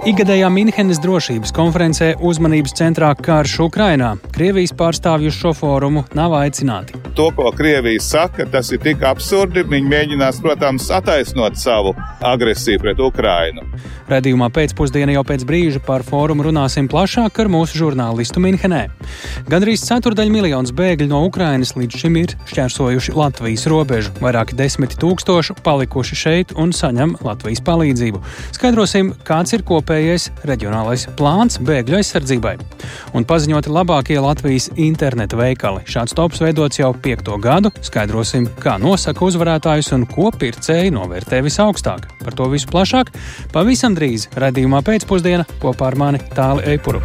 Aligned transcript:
Igadējā 0.00 0.46
Minhenes 0.48 0.96
drošības 1.04 1.50
konferencē 1.52 2.06
uzmanības 2.24 2.72
centrā 2.78 3.10
karš 3.20 3.58
Ukrainā. 3.66 4.14
Krievijas 4.32 4.72
pārstāvju 4.72 5.28
šo 5.36 5.52
fórumu 5.52 6.06
nav 6.16 6.32
aicināti. 6.38 6.96
To, 7.18 7.26
ko 7.36 7.50
Krievija 7.52 8.00
saka, 8.00 8.46
tas 8.48 8.70
ir 8.72 8.80
tik 8.80 9.04
absurdi. 9.04 9.60
Viņi 9.68 9.92
mēģinās, 9.92 10.40
protams, 10.40 10.88
attaisnot 10.96 11.60
savu 11.60 11.92
agresiju 12.24 12.80
pret 12.80 13.02
Ukrainu. 13.04 13.66
Radījumā 14.08 14.48
pēcpusdienā 14.56 15.18
jau 15.18 15.24
pēc 15.28 15.44
brīža 15.46 15.82
par 15.84 16.00
fórumu 16.06 16.48
runāsim 16.48 16.88
plašāk 16.90 17.42
ar 17.44 17.52
mūsu 17.52 17.82
žurnālistu 17.82 18.40
Minhenē. 18.40 18.86
Gandrīz 19.52 19.84
ceturdaļ 19.84 20.32
miljonus 20.32 20.72
bēgļu 20.80 21.10
no 21.12 21.20
Ukrainas 21.28 21.74
līdz 21.76 22.00
šim 22.00 22.16
ir 22.22 22.34
šķērsojuši 22.48 23.14
Latvijas 23.20 23.68
robežu. 23.70 24.16
Vairāki 24.24 24.56
desmit 24.58 24.96
tūkstoši 24.98 25.60
palikuši 25.60 26.20
šeit 26.24 26.56
un 26.56 26.72
saņem 26.74 27.18
Latvijas 27.20 27.62
palīdzību. 27.68 28.24
Skaidrosim, 28.56 29.12
kāds 29.28 29.54
ir 29.54 29.66
kopējais 29.68 29.89
kopējais 29.90 30.28
reģionālais 30.46 31.08
plāns 31.18 31.58
bēgļu 31.66 31.98
aizsardzībai. 31.98 32.54
Un 33.18 33.26
paziņoti 33.26 33.72
labākie 33.74 34.20
Latvijas 34.22 34.68
interneta 34.78 35.38
veikali. 35.38 35.82
Šāds 35.90 36.14
tops 36.14 36.42
veidots 36.42 36.78
jau 36.78 36.92
piekto 36.94 37.38
gadu. 37.42 37.72
Skaidrosim, 37.82 38.46
kā 38.62 38.76
nosaka 38.78 39.26
uzvarētājus 39.26 39.90
un 39.96 40.06
ko 40.10 40.30
pircēji 40.30 40.94
novērtē 40.94 41.42
visaugstāk. 41.46 42.06
Par 42.22 42.38
to 42.38 42.46
visu 42.52 42.70
plašāk 42.70 43.10
pavisam 43.54 43.98
drīz 43.98 44.30
redzījumā 44.38 44.84
pēcpusdienā 44.86 45.48
kopā 45.58 45.90
ar 45.90 45.98
mani 45.98 46.22
Tāli 46.36 46.70
Eipuru. 46.76 47.02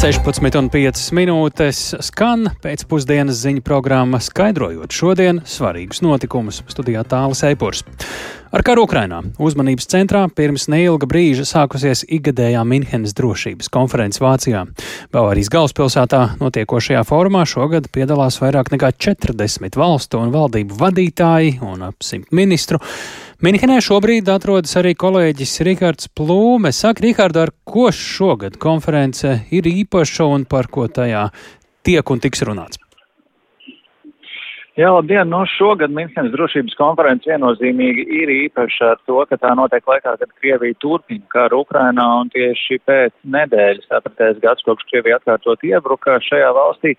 16,5 0.00 1.10
minūtes 1.12 1.80
skan 2.06 2.46
pēcpusdienas 2.64 3.42
ziņu 3.42 3.60
programma, 3.60 4.16
skaidrojot 4.24 4.96
šodien 4.96 5.42
svarīgus 5.44 6.00
notikumus. 6.00 6.62
Studijā 6.72 7.02
tālāk 7.04 7.42
Eipurs. 7.50 7.82
Ar 8.48 8.64
karu 8.64 8.86
Ukrainā 8.86 9.20
uzmanības 9.36 9.90
centrā 9.92 10.24
pirms 10.32 10.70
neilga 10.72 11.04
brīža 11.04 11.44
sākusies 11.44 12.06
ikgadējā 12.16 12.64
Minhenes 12.64 13.12
drošības 13.18 13.68
konferences 13.68 14.24
Vācijā. 14.24 14.64
Bavārijas 15.12 15.52
galvaspilsētā 15.52 16.24
notiekošajā 16.40 17.04
formā 17.04 17.44
šogad 17.44 17.92
piedalās 17.92 18.40
vairāk 18.40 18.72
nekā 18.72 18.94
40 18.96 19.76
valstu 19.76 20.24
un 20.24 20.32
valdību 20.32 20.80
vadītāji 20.80 21.58
un 21.60 21.90
ap 21.92 22.00
simt 22.00 22.32
ministru. 22.32 22.80
Minhenē 23.40 23.78
šobrīd 23.80 24.26
atrodas 24.28 24.74
arī 24.76 24.90
kolēģis 25.00 25.54
Rihards 25.64 26.10
Plūme. 26.12 26.74
Saka, 26.76 27.00
Rihards, 27.00 27.38
ar 27.40 27.52
ko 27.64 27.86
šogad 27.88 28.58
konference 28.60 29.30
ir 29.56 29.64
īpaša 29.64 30.26
un 30.28 30.44
par 30.44 30.68
ko 30.68 30.84
tajā 30.84 31.22
tiek 31.80 32.12
un 32.12 32.20
tiks 32.20 32.44
runāts? 32.44 32.76
Jā, 34.76 34.90
labdien! 34.92 35.24
No 35.32 35.40
nu, 35.46 35.48
šogad 35.54 35.88
Minhenes 35.96 36.34
drošības 36.34 36.76
konferences 36.76 37.32
viennozīmīgi 37.32 38.04
ir 38.20 38.34
īpaša 38.36 38.92
ar 38.92 39.00
to, 39.08 39.16
ka 39.32 39.40
tā 39.40 39.54
notiek 39.56 39.88
laikā, 39.88 40.18
kad 40.20 40.36
Krievija 40.36 40.76
turpina 40.84 41.24
karu 41.32 41.64
Ukrainā 41.64 42.04
un 42.20 42.28
tieši 42.36 42.76
pēc 42.84 43.16
nedēļas, 43.24 43.88
apritēs 44.02 44.44
gads, 44.44 44.68
kopš 44.68 44.84
Krievija 44.92 45.16
atkārtot 45.16 45.64
iebruka 45.64 46.20
šajā 46.28 46.52
valstī, 46.60 46.92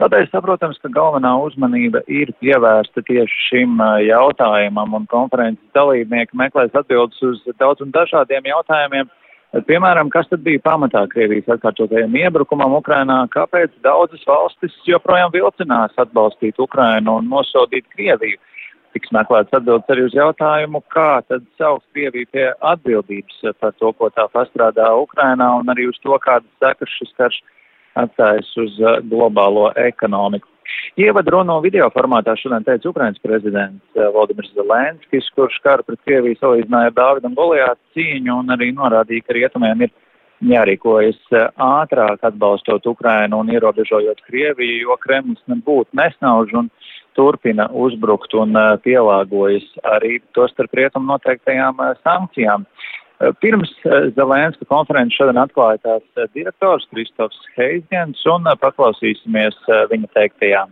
Tādēļ 0.00 0.28
saprotams, 0.32 0.78
ka 0.82 0.88
galvenā 0.92 1.32
uzmanība 1.44 2.00
ir 2.10 2.32
pievērsta 2.40 3.04
tieši 3.06 3.40
šim 3.48 3.82
jautājumam, 4.06 4.94
un 4.98 5.08
konferences 5.10 5.76
dalībnieki 5.76 6.38
meklēs 6.38 6.72
atbildes 6.78 7.20
uz 7.26 7.42
daudz 7.60 7.84
un 7.84 7.92
dažādiem 7.94 8.48
jautājumiem. 8.48 9.10
Piemēram, 9.68 10.08
kas 10.08 10.30
tad 10.30 10.40
bija 10.46 10.62
pamatā 10.64 11.02
Krievijas 11.12 11.50
atkārtotajam 11.52 12.14
iebrukumam 12.16 12.72
Ukrainā, 12.78 13.18
kāpēc 13.34 13.74
daudzas 13.84 14.24
valstis 14.24 14.78
joprojām 14.88 15.28
vilcinās 15.34 15.92
atbalstīt 16.00 16.56
Ukrainu 16.56 17.18
un 17.20 17.28
nosodīt 17.28 17.84
Krieviju? 17.92 18.40
Tiks 18.96 19.12
meklēts 19.12 19.52
atbildes 19.56 19.92
arī 19.92 20.06
uz 20.08 20.16
jautājumu, 20.16 20.80
kā 20.92 21.20
tad 21.28 21.44
saukt 21.60 21.84
Krieviju 21.92 22.32
pie 22.32 22.46
atbildības 22.72 23.52
par 23.60 23.76
to, 23.76 23.92
ko 23.92 24.08
tā 24.16 24.24
pastrādā 24.32 24.88
Ukrainā, 25.04 25.50
un 25.60 25.68
arī 25.72 25.90
uz 25.92 26.00
to, 26.00 26.16
kādas 26.24 26.48
sekas 26.64 26.96
šis 26.96 27.12
karš 27.20 27.42
atstājis 27.98 28.50
uz 28.62 28.78
uh, 28.82 28.98
globālo 29.08 29.70
ekonomiku. 29.78 30.48
Ievadrunu 31.00 31.58
video 31.64 31.88
formātā 31.92 32.34
šodien 32.38 32.64
teica 32.66 32.90
Ukrainas 32.90 33.20
prezidents 33.24 33.98
uh, 33.98 34.08
Valdimirs 34.14 34.52
Zelenskis, 34.56 35.28
kurš 35.36 35.58
karu 35.64 35.86
pret 35.86 36.00
Krieviju 36.06 36.38
salīdzināja 36.40 36.92
ar 36.92 36.96
Dāvidu 36.96 37.30
un 37.30 37.36
Goliātu 37.38 37.98
cīņu 37.98 38.38
un 38.42 38.54
arī 38.56 38.70
norādīja, 38.76 39.26
ka 39.26 39.36
rietumiem 39.36 39.86
ir 39.86 39.92
jārīkojas 40.52 41.20
uh, 41.36 41.48
ātrāk 41.82 42.24
atbalstot 42.28 42.86
Ukrainu 42.90 43.42
un 43.42 43.52
ierobežojot 43.52 44.24
Krieviju, 44.28 44.86
jo 44.86 44.98
Kremlis 45.02 45.42
nebūtu 45.52 45.98
nesnauž 45.98 46.56
un 46.62 46.72
turpina 47.16 47.66
uzbrukt 47.76 48.32
un 48.40 48.56
pielāgojas 48.80 49.66
arī 49.84 50.16
to 50.32 50.46
starp 50.48 50.72
rietumu 50.78 51.12
noteiktajām 51.12 51.82
sankcijām. 52.00 52.64
Eh, 53.22 53.32
pirms 53.40 53.70
eh, 53.84 54.10
Zelenska 54.16 54.64
konferences 54.66 55.14
šodien 55.14 55.38
atklāja 55.38 55.78
tās 55.86 56.02
eh, 56.18 56.26
direktors 56.34 56.88
Kristofs 56.90 57.38
Heizgens 57.54 58.24
un 58.26 58.48
paklausīsimies 58.58 59.58
viņa 59.92 60.10
teiktajā. 60.16 60.64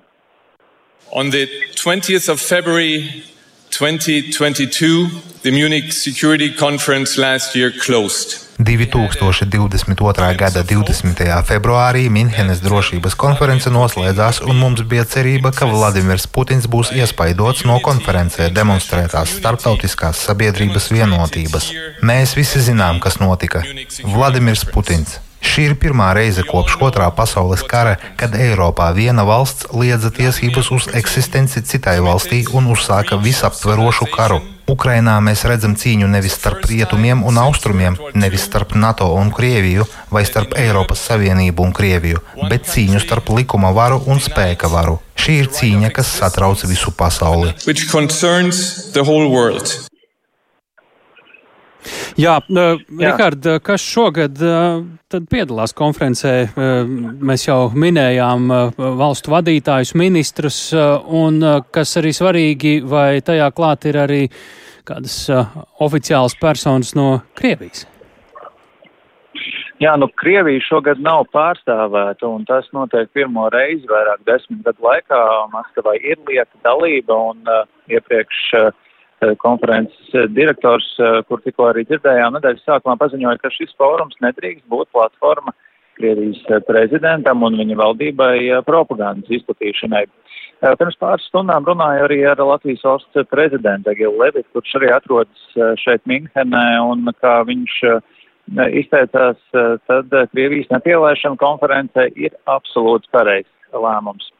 On 1.13 1.31
the 1.31 1.47
20th 1.79 2.29
of 2.29 2.41
February 2.41 3.23
2022, 3.71 5.09
the 5.43 5.51
Munich 5.51 5.93
Security 5.93 6.51
Conference 6.53 7.17
last 7.17 7.55
year 7.55 7.71
closed. 7.71 8.50
2022. 8.61 10.37
gada 10.37 10.61
20. 10.63 11.23
februārī 11.49 12.11
Minhenes 12.13 12.61
drošības 12.61 13.17
konference 13.17 13.73
noslēdzās, 13.73 14.43
un 14.45 14.61
mums 14.61 14.83
bija 14.85 15.07
cerība, 15.09 15.53
ka 15.57 15.69
Vladimirs 15.71 16.27
Putins 16.29 16.69
būs 16.69 16.93
iespaidots 16.93 17.65
no 17.65 17.79
konferencē 17.81 18.51
demonstrētās 18.53 19.33
starptautiskās 19.39 20.21
sabiedrības 20.29 20.91
vienotības. 20.93 21.71
Mēs 22.05 22.37
visi 22.37 22.61
zinām, 22.69 23.01
kas 23.01 23.17
notika. 23.23 23.65
Vladimirs 24.05 24.67
Putins. 24.69 25.17
Šī 25.41 25.71
ir 25.71 25.79
pirmā 25.81 26.11
reize 26.13 26.45
kopš 26.45 26.77
otrā 26.85 27.09
pasaules 27.17 27.65
kara, 27.65 27.97
kad 28.21 28.37
Eiropā 28.37 28.91
viena 28.93 29.25
valsts 29.25 29.71
liedza 29.73 30.13
tiesības 30.13 30.69
uz 30.77 30.93
eksistenci 31.01 31.65
citai 31.65 31.97
valstī 32.05 32.45
un 32.53 32.69
uzsāka 32.77 33.17
visaptverošu 33.25 34.13
karu. 34.13 34.43
Ukrainā 34.71 35.17
mēs 35.25 35.43
redzam 35.51 35.75
cīņu 35.79 36.09
nevis 36.11 36.37
starp 36.39 36.67
rietumiem 36.71 37.25
un 37.27 37.39
austrumiem, 37.43 37.97
nevis 38.15 38.47
starp 38.47 38.77
NATO 38.79 39.09
un 39.19 39.33
Krieviju 39.35 39.87
vai 40.15 40.23
starp 40.29 40.55
Eiropas 40.63 41.03
Savienību 41.11 41.67
un 41.67 41.75
Krieviju, 41.75 42.23
bet 42.53 42.71
cīņu 42.71 43.03
starp 43.03 43.35
likuma 43.35 43.75
varu 43.75 44.03
un 44.07 44.23
spēka 44.23 44.71
varu. 44.71 44.99
Šī 45.21 45.39
ir 45.43 45.53
cīņa, 45.59 45.93
kas 45.97 46.15
satrauc 46.21 46.65
visu 46.71 46.95
pasauli. 46.97 47.55
Jā, 52.21 52.39
uh, 52.41 52.81
Rihard, 53.01 53.47
kas 53.65 53.85
šogad 53.85 54.41
uh, 54.45 54.83
piedalās 55.31 55.75
konferencē? 55.77 56.35
Uh, 56.51 56.83
mēs 57.31 57.47
jau 57.49 57.61
minējām 57.73 58.51
valstu 59.01 59.35
vadītājus, 59.35 59.95
ministrus, 59.99 60.59
un 60.75 61.41
kas 61.73 61.97
arī 62.01 62.13
svarīgi, 62.17 62.81
vai 62.87 63.23
tajā 63.25 63.49
klāt 63.57 63.89
ir 63.91 64.01
arī 64.05 64.25
kādas 64.89 65.23
oficiālas 65.81 66.37
personas 66.41 66.95
no 66.99 67.21
Krievijas? 67.39 67.87
Jā, 69.81 69.95
nu 69.97 70.11
Krievija 70.21 70.61
šogad 70.67 70.99
nav 71.01 71.23
pārstāvēta, 71.33 72.29
un 72.29 72.43
tas 72.45 72.67
notiek 72.77 73.09
pirmo 73.17 73.47
reizi 73.49 73.89
vairāk 73.89 74.27
desmit 74.29 74.61
gadu 74.67 74.85
laikā. 74.85 75.21
Maskavai 75.55 75.95
ir 76.05 76.19
lieta 76.29 76.53
dalība, 76.67 77.17
un 77.33 77.49
uh, 77.49 77.63
iepriekš 77.89 78.43
uh, 78.59 78.69
konferences 79.39 80.15
eh, 80.15 80.27
direktors, 80.29 80.87
eh, 80.99 81.23
kur 81.29 81.41
tikko 81.45 81.71
arī 81.71 81.85
dzirdējām 81.89 82.37
nedēļas 82.37 82.67
sākumā, 82.67 82.97
paziņoja, 83.01 83.41
ka 83.43 83.51
šis 83.55 83.75
fórums 83.81 84.17
nedrīkst 84.25 84.67
būt 84.71 84.91
platforma 84.95 85.55
Krievijas 86.01 86.65
prezidentam 86.65 87.43
un 87.45 87.59
viņa 87.61 87.77
valdībai 87.77 88.63
propagandas 88.65 89.29
izplatīšanai. 89.37 90.07
Pirms 90.81 90.97
pāris 91.01 91.27
stundām 91.29 91.67
runāju 91.69 92.07
arī 92.07 92.19
ar 92.31 92.41
Latvijas 92.41 92.87
valsts 92.87 93.29
prezidentu 93.29 93.93
Egilu 93.93 94.17
Levitu, 94.23 94.49
kurš 94.55 94.79
arī 94.81 94.95
atrodas 94.95 95.77
šeit 95.83 96.01
Minhenē, 96.09 96.65
un 96.89 97.13
kā 97.21 97.35
viņš 97.49 97.77
izteicās, 98.81 99.45
tad 99.53 100.19
Krievijas 100.33 100.73
nepielēšana 100.73 101.41
konferencē 101.41 102.09
ir 102.17 102.33
absolūts 102.49 103.13
pareizs 103.13 103.53
lēmums 103.77 104.33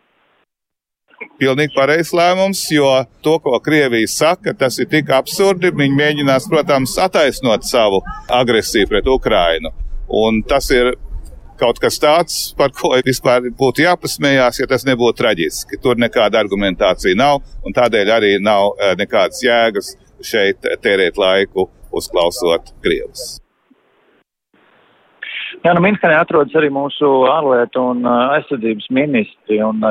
pilnīgi 1.41 1.75
pareizs 1.75 2.13
lēmums, 2.17 2.63
jo 2.73 2.89
to, 3.25 3.37
ko 3.45 3.59
Krievija 3.65 4.09
saka, 4.11 4.55
tas 4.57 4.79
ir 4.81 4.89
tik 4.91 5.11
absurdi. 5.15 5.73
Viņi 5.77 5.99
mēģinās, 5.99 6.49
protams, 6.51 6.97
attaisnot 7.01 7.67
savu 7.69 8.03
agresiju 8.41 8.91
pret 8.91 9.09
Ukrainu. 9.11 9.73
Un 10.21 10.43
tas 10.43 10.71
ir 10.75 10.95
kaut 11.61 11.81
kas 11.83 12.01
tāds, 12.01 12.39
par 12.57 12.73
ko 12.77 12.95
vispār 13.05 13.51
būtu 13.57 13.85
jāpasmējās, 13.85 14.63
ja 14.63 14.69
tas 14.71 14.87
nebūtu 14.89 15.21
traģiski. 15.21 15.81
Tur 15.83 16.01
nekāda 16.01 16.41
argumentācija 16.41 17.19
nav, 17.19 17.45
un 17.65 17.77
tādēļ 17.77 18.15
arī 18.17 18.33
nav 18.41 18.73
eh, 18.79 18.97
nekādas 19.01 19.45
jēgas 19.45 19.95
šeit 20.25 20.65
tērēt 20.83 21.21
laiku 21.21 21.69
uzklausot 21.97 22.75
Krievus. 22.85 23.40
Jā, 25.65 25.73
nu 25.75 25.83
Minhenē 25.83 26.15
atrodas 26.21 26.55
arī 26.57 26.71
mūsu 26.73 27.09
ārlietu 27.29 27.83
un 27.93 28.05
aizsardzības 28.07 28.87
ministri, 28.95 29.59
un, 29.67 29.83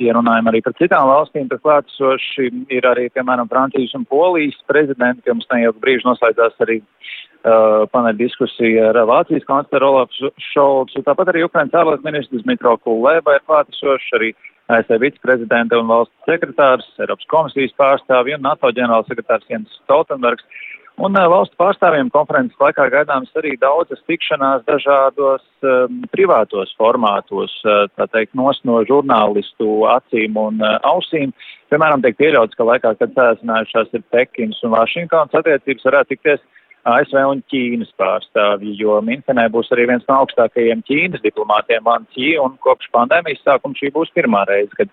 ja 0.00 0.14
runājam 0.16 0.50
arī 0.50 0.60
par 0.64 0.76
citām 0.78 1.08
valstīm, 1.10 1.48
tad 1.50 1.62
klātesoši 1.64 2.50
ir 2.74 2.86
arī, 2.86 3.08
piemēram, 3.14 3.50
Francijas 3.50 3.96
un 3.98 4.06
Polijas 4.08 4.58
prezidenti, 4.70 5.24
ka 5.26 5.34
mums 5.34 5.48
neilgu 5.52 5.82
brīžu 5.82 6.08
noslēdzās 6.08 6.62
arī 6.64 6.78
uh, 6.80 7.84
paneļa 7.92 8.18
diskusija 8.20 8.92
ar 8.92 9.00
Vācijas 9.10 9.46
kancleru 9.48 9.90
Olafu 9.90 10.30
Šolcu, 10.52 11.02
tāpat 11.06 11.34
arī 11.34 11.44
Ukrainas 11.48 11.74
ārlietu 11.82 12.06
ministrs 12.06 12.46
Dmitro 12.46 12.76
Kulēba 12.86 13.36
ir 13.36 13.44
klātesoši, 13.50 14.14
arī 14.20 14.32
ASV 14.68 14.98
viceprezidenta 15.00 15.78
un 15.80 15.88
valsts 15.88 16.28
sekretārs, 16.28 16.88
Eiropas 17.00 17.28
komisijas 17.32 17.76
pārstāvji 17.80 18.36
un 18.36 18.44
NATO 18.44 18.70
ģenerālsekretārs 18.76 19.48
Jens 19.50 19.78
Stoltenbergs. 19.82 20.44
Un 20.98 21.14
valstu 21.14 21.54
pārstāvjiem 21.60 22.08
konferences 22.10 22.58
laikā 22.58 22.88
gaidāms 22.90 23.30
arī 23.38 23.52
daudzas 23.62 24.00
tikšanās 24.10 24.64
dažādos 24.66 25.44
um, 25.62 26.00
privātos 26.10 26.72
formātos, 26.80 27.52
tā 27.62 28.06
teikt, 28.10 28.34
nos 28.34 28.58
no 28.66 28.80
žurnālistu 28.88 29.84
acīm 29.92 30.34
un 30.42 30.58
uh, 30.58 30.74
ausīm. 30.90 31.30
Piemēram, 31.70 32.02
tiek 32.02 32.18
pieļauts, 32.18 32.58
ka 32.58 32.66
laikā, 32.66 32.96
kad 32.98 33.14
sēsinājušās 33.14 33.94
ir 33.94 34.02
Pekins 34.10 34.58
un 34.66 34.74
Vašingtons 34.74 35.38
attiecības 35.38 35.86
varētu 35.86 36.16
tikties 36.16 36.42
ASV 36.88 37.20
un 37.30 37.44
Ķīnas 37.52 37.92
pārstāvji, 38.00 38.74
jo 38.80 38.96
Minhenē 39.04 39.46
būs 39.54 39.70
arī 39.74 39.86
viens 39.92 40.06
no 40.08 40.16
augstākajiem 40.24 40.82
Ķīnas 40.88 41.22
diplomātiem 41.22 41.84
Van 41.86 42.08
Ķī, 42.16 42.32
un 42.42 42.56
kopš 42.64 42.90
pandēmijas 42.96 43.44
sākuma 43.46 43.78
šī 43.78 43.92
būs 43.94 44.10
pirmā 44.18 44.42
reize, 44.50 44.74
kad 44.74 44.90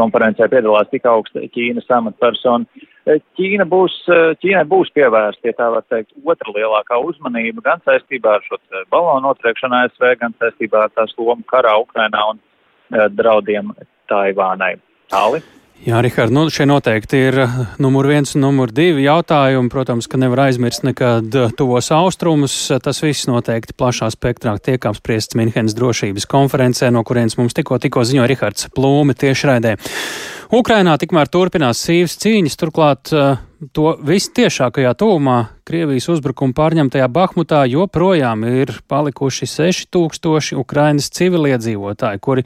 konferencē 0.00 0.50
piedalās 0.50 0.90
tik 0.90 1.06
augsta 1.06 1.46
Ķīnas 1.54 1.86
amatpersona. 1.94 2.66
Eh, 3.04 3.20
Ķīna 3.36 3.66
būs, 3.68 3.94
eh, 4.08 4.32
Ķīnai 4.40 4.64
būs 4.68 4.92
pievērsta, 4.96 5.44
ja 5.44 5.56
tā 5.58 5.66
var 5.74 5.84
teikt, 5.92 6.14
otra 6.24 6.54
lielākā 6.56 7.00
uzmanība 7.04 7.64
gan 7.66 7.82
saistībā 7.84 8.38
ar 8.38 8.46
šo 8.46 8.56
balonu 8.90 9.28
notriekšanu 9.28 9.76
ASV, 9.82 10.14
gan 10.20 10.32
saistībā 10.40 10.86
ar 10.86 10.94
tās 10.96 11.12
lomu 11.18 11.44
karā 11.44 11.76
Ukrainā 11.82 12.22
un 12.30 12.40
uh, 12.40 13.08
draudiem 13.12 13.74
Taivānai. 14.08 14.78
Tāli. 15.12 15.42
Jā, 15.84 15.98
Rihard, 16.00 16.32
nu, 16.32 16.46
šie 16.48 16.64
noteikti 16.64 17.18
ir 17.26 17.36
numur 17.82 18.06
viens 18.08 18.30
un 18.38 18.44
numur 18.46 18.70
divi 18.72 19.02
jautājumi. 19.04 19.68
Protams, 19.68 20.06
ka 20.08 20.16
nevar 20.16 20.46
aizmirst 20.46 20.86
nekad 20.86 21.34
tuvos 21.58 21.90
austrumus. 21.92 22.54
Tas 22.80 23.02
viss 23.04 23.28
noteikti 23.28 23.76
plašā 23.76 24.08
spektrā 24.14 24.54
tiek 24.62 24.86
apspriests 24.88 25.36
Minhenes 25.36 25.76
drošības 25.76 26.24
konferencē, 26.30 26.88
no 26.94 27.02
kurienes 27.04 27.36
mums 27.36 27.58
tikko, 27.58 27.76
tikko 27.82 28.06
ziņoja 28.06 28.30
Rihards 28.30 28.70
Plūme 28.72 29.18
tiešraidē. 29.18 29.74
Ukrainā 30.54 30.92
tikmēr 31.00 31.26
turpinās 31.32 31.80
sīvas 31.82 32.14
cīņas, 32.20 32.54
turklāt 32.60 33.10
uh, 33.16 33.40
to 33.74 33.94
vistiešākajā 34.06 34.92
tūmā 35.00 35.36
Krievijas 35.66 36.06
uzbrukuma 36.12 36.54
pārņemtajā 36.54 37.08
Bahmutā 37.10 37.62
joprojām 37.72 38.44
ir 38.46 38.70
palikuši 38.90 39.48
6000 39.50 40.58
Ukrainas 40.60 41.08
civiliedzīvotāji, 41.16 42.20
kuri 42.22 42.44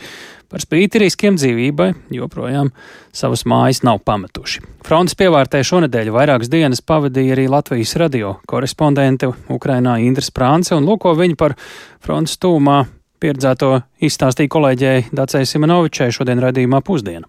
par 0.48 0.62
spīti 0.62 1.02
riskiem 1.02 1.36
dzīvībai 1.36 1.88
joprojām 2.14 2.70
savas 3.12 3.42
mājas 3.50 3.82
nav 3.84 4.00
pametuši. 4.06 4.62
Frontes 4.86 5.18
pievārtē 5.18 5.60
šonadēļ 5.66 6.12
vairākas 6.14 6.52
dienas 6.52 6.80
pavadīja 6.80 7.36
arī 7.36 7.48
Latvijas 7.52 7.96
radio 8.00 8.36
korespondente 8.48 9.32
Ukrainā 9.52 9.98
Indras 10.06 10.30
Prānce, 10.32 10.72
un 10.78 10.86
lūko 10.88 11.16
viņu 11.18 11.36
par 11.40 11.58
frontes 12.04 12.38
tūmā 12.40 12.84
pieredzēto 13.20 13.74
izstāstīja 14.00 14.54
kolēģei 14.54 15.10
Dacei 15.12 15.44
Simonovičai 15.50 16.14
šodien 16.14 16.40
radījumā 16.46 16.80
pusdienu. 16.86 17.28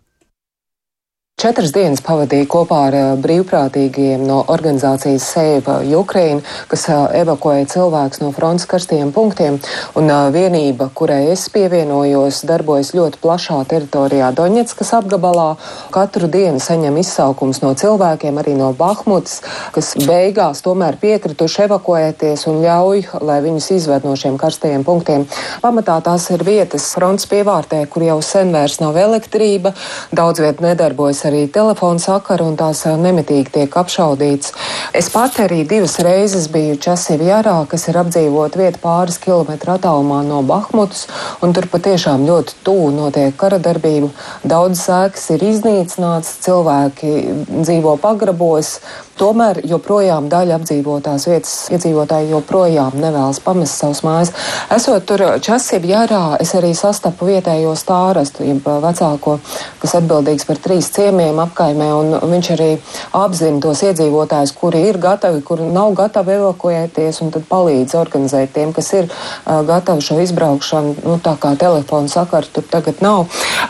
Četras 1.40 1.72
dienas 1.72 2.02
pavadīju 2.04 2.50
kopā 2.52 2.78
ar 2.90 2.96
eh, 2.98 3.04
brīvprātīgiem 3.24 4.26
no 4.28 4.42
organizācijas 4.52 5.24
Save 5.24 5.76
Ukraine, 5.96 6.42
kas 6.68 6.82
eh, 6.92 6.98
evakuēja 7.22 7.70
cilvēkus 7.78 8.20
no 8.20 8.34
frontes 8.36 8.68
karstajiem 8.68 9.14
punktiem, 9.16 9.56
un 9.96 10.12
eh, 10.12 10.26
vienība, 10.36 10.90
kurai 10.92 11.30
es 11.32 11.46
pievienojos, 11.54 12.42
darbojas 12.50 12.90
ļoti 12.92 13.22
plašā 13.24 13.60
teritorijā 13.72 14.34
Doņetskas 14.36 14.92
apgabalā. 14.98 15.54
Katru 15.96 16.28
dienu 16.28 16.60
saņem 16.60 16.98
izsaukums 17.00 17.64
no 17.64 17.72
cilvēkiem, 17.72 18.42
arī 18.44 18.58
no 18.60 18.74
Bahmutas, 18.76 19.40
kas 19.72 19.94
beigās 19.96 20.60
tomēr 20.68 21.00
piekrituši 21.00 21.64
evakuēties 21.70 22.46
un 22.52 22.60
ļauj, 22.66 23.06
lai 23.24 23.40
viņus 23.48 23.70
izved 23.78 24.10
no 24.10 24.18
šiem 24.20 24.36
karstajiem 24.44 24.84
punktiem. 24.84 25.24
Pamatā 25.64 26.02
tās 26.04 26.28
ir 26.36 26.44
vietas 26.44 26.92
frontes 27.00 27.32
pievārtē, 27.32 27.86
kur 27.88 28.10
jau 28.10 28.20
sen 28.20 28.52
vairs 28.52 28.82
nav 28.84 29.00
elektrība, 29.00 29.72
daudz 30.12 30.44
viet 30.44 30.60
nedarbojas 30.68 31.29
arī 31.30 31.46
telefona 31.54 32.02
sakara 32.02 32.46
un 32.46 32.58
tās 32.60 32.84
nemitīgi 33.00 33.54
tiek 33.56 33.78
apšaudīts. 33.82 34.54
Es 34.98 35.10
pati 35.14 35.44
arī 35.46 35.62
divas 35.70 36.00
reizes 36.04 36.50
biju 36.52 36.78
Časivjārā, 36.84 37.56
kas 37.70 37.88
ir 37.92 38.00
apdzīvot 38.02 38.58
vieta 38.60 38.82
pāris 38.84 39.20
kilometru 39.22 39.76
attālumā 39.76 40.22
no 40.28 40.42
Bahmutas, 40.44 41.06
un 41.46 41.54
tur 41.56 41.70
patiešām 41.72 42.26
ļoti 42.28 42.60
tuvu 42.66 42.90
notiek 42.96 43.38
kara 43.40 43.62
darbība. 43.62 44.12
Daudz 44.44 44.84
sēkas 44.88 45.30
ir 45.36 45.46
iznīcināts, 45.52 46.40
cilvēki 46.46 47.14
dzīvo 47.62 47.96
pagrabos, 48.02 48.80
tomēr 49.20 49.62
joprojām 49.68 50.32
daļa 50.32 50.60
apdzīvotās 50.60 51.28
vietas 51.30 51.56
iedzīvotāji 51.76 52.34
joprojām 52.34 52.98
nevēlas 53.00 53.44
pamest 53.46 53.78
savus 53.84 54.04
mājas. 54.08 54.34
Esot 54.74 55.06
tur 55.10 55.26
Časivjārā, 55.46 56.40
es 56.42 56.56
arī 56.58 56.74
sastapu 56.78 57.30
vietējo 57.30 57.76
stārastu, 57.78 58.48
jeb 58.48 58.66
vecāko, 58.66 59.38
kas 59.84 59.98
atbildīgs 60.00 60.48
par 60.50 60.64
trīs 60.64 60.90
ciemiem 60.96 61.20
uzņēmējiem 61.20 61.40
apkaimē, 61.44 61.88
un 62.00 62.32
viņš 62.32 62.50
arī 62.56 62.70
apzina 63.18 63.60
tos 63.64 63.82
iedzīvotājus, 63.84 64.54
kuri 64.56 64.82
ir 64.90 65.00
gatavi, 65.02 65.42
kuri 65.44 65.68
nav 65.68 65.94
gatavi 65.98 66.36
evakuēties, 66.38 67.22
un 67.24 67.32
tad 67.32 67.46
palīdz 67.50 67.96
organizēt 68.00 68.54
tiem, 68.54 68.74
kas 68.74 68.92
ir 68.94 69.10
uh, 69.10 69.62
gatavi 69.68 70.02
šo 70.02 70.20
izbraukšanu. 70.24 70.96
Nu, 71.04 71.18
tā 71.20 71.36
kā 71.40 71.56
telefona 71.60 72.08
sakara 72.10 72.48
tur 72.54 72.64
tagad 72.70 73.02
nav. 73.02 73.28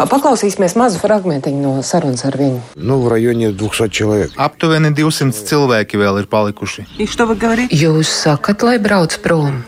Paklausīsimies 0.10 0.75
mazu 0.80 1.00
fragmentiņu 1.01 1.62
no 1.63 1.84
sarunas 1.84 2.25
ar 2.28 2.38
viņu. 2.40 2.62
Nu, 2.75 3.00
Aptuveni 4.38 4.92
200 4.96 5.38
simts 5.39 5.50
cilvēki 5.50 6.00
vēl 6.00 6.19
ir 6.21 6.27
palikuši. 6.30 6.86
Jūs 7.00 8.09
sakat, 8.09 8.63
lai 8.63 8.77
brauc 8.80 9.15
prom? 9.24 9.63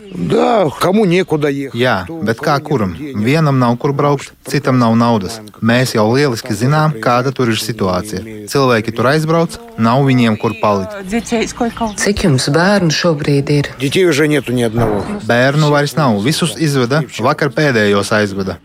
Jā, 1.74 1.94
bet 2.26 2.40
kā 2.44 2.58
kuram? 2.62 2.94
Vienam 3.24 3.58
nav 3.58 3.78
kur 3.80 3.92
braukt, 3.96 4.32
citam 4.48 4.78
nav 4.78 4.96
naudas. 4.96 5.40
Mēs 5.62 5.94
jau 5.96 6.04
lieliski 6.12 6.54
zinām, 6.54 6.98
kāda 7.00 7.32
tur 7.32 7.48
ir 7.48 7.60
situācija. 7.60 8.46
Cilvēki 8.52 8.92
tur 8.96 9.08
aizbrauc, 9.12 9.56
nav 9.78 10.04
viņiem 10.06 10.36
kur 10.40 10.54
palikt. 10.60 10.92
Cik 12.02 12.24
jums 12.26 12.48
bērnu 12.52 12.92
šobrīd 12.92 13.52
ir? 13.54 13.70
Bērnu 15.28 15.72
vairs 15.72 15.96
nav. 15.96 16.20
Visus 16.22 16.54
izveda, 16.60 17.02
vakar 17.24 17.52
pēdējos 17.54 18.12
aizveda. 18.18 18.58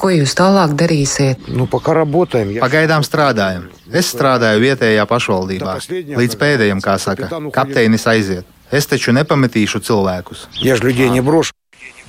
Ko 0.00 0.12
jūs 0.12 0.34
tālāk 0.38 0.74
darīsiet? 0.78 1.44
Pagaidām 2.62 3.04
strādājam. 3.04 3.68
Es 3.92 4.12
strādāju 4.14 4.62
vietējā 4.62 5.06
pašvaldībā. 5.08 5.76
Līdz 6.18 6.38
pēdējiem, 6.40 6.82
kā 6.84 6.96
saka, 7.02 7.28
kapteinis 7.54 8.08
aiziet. 8.10 8.48
Es 8.72 8.88
taču 8.88 9.12
nepametīšu 9.12 9.82
cilvēkus. 9.84 10.46
Я 10.64 10.78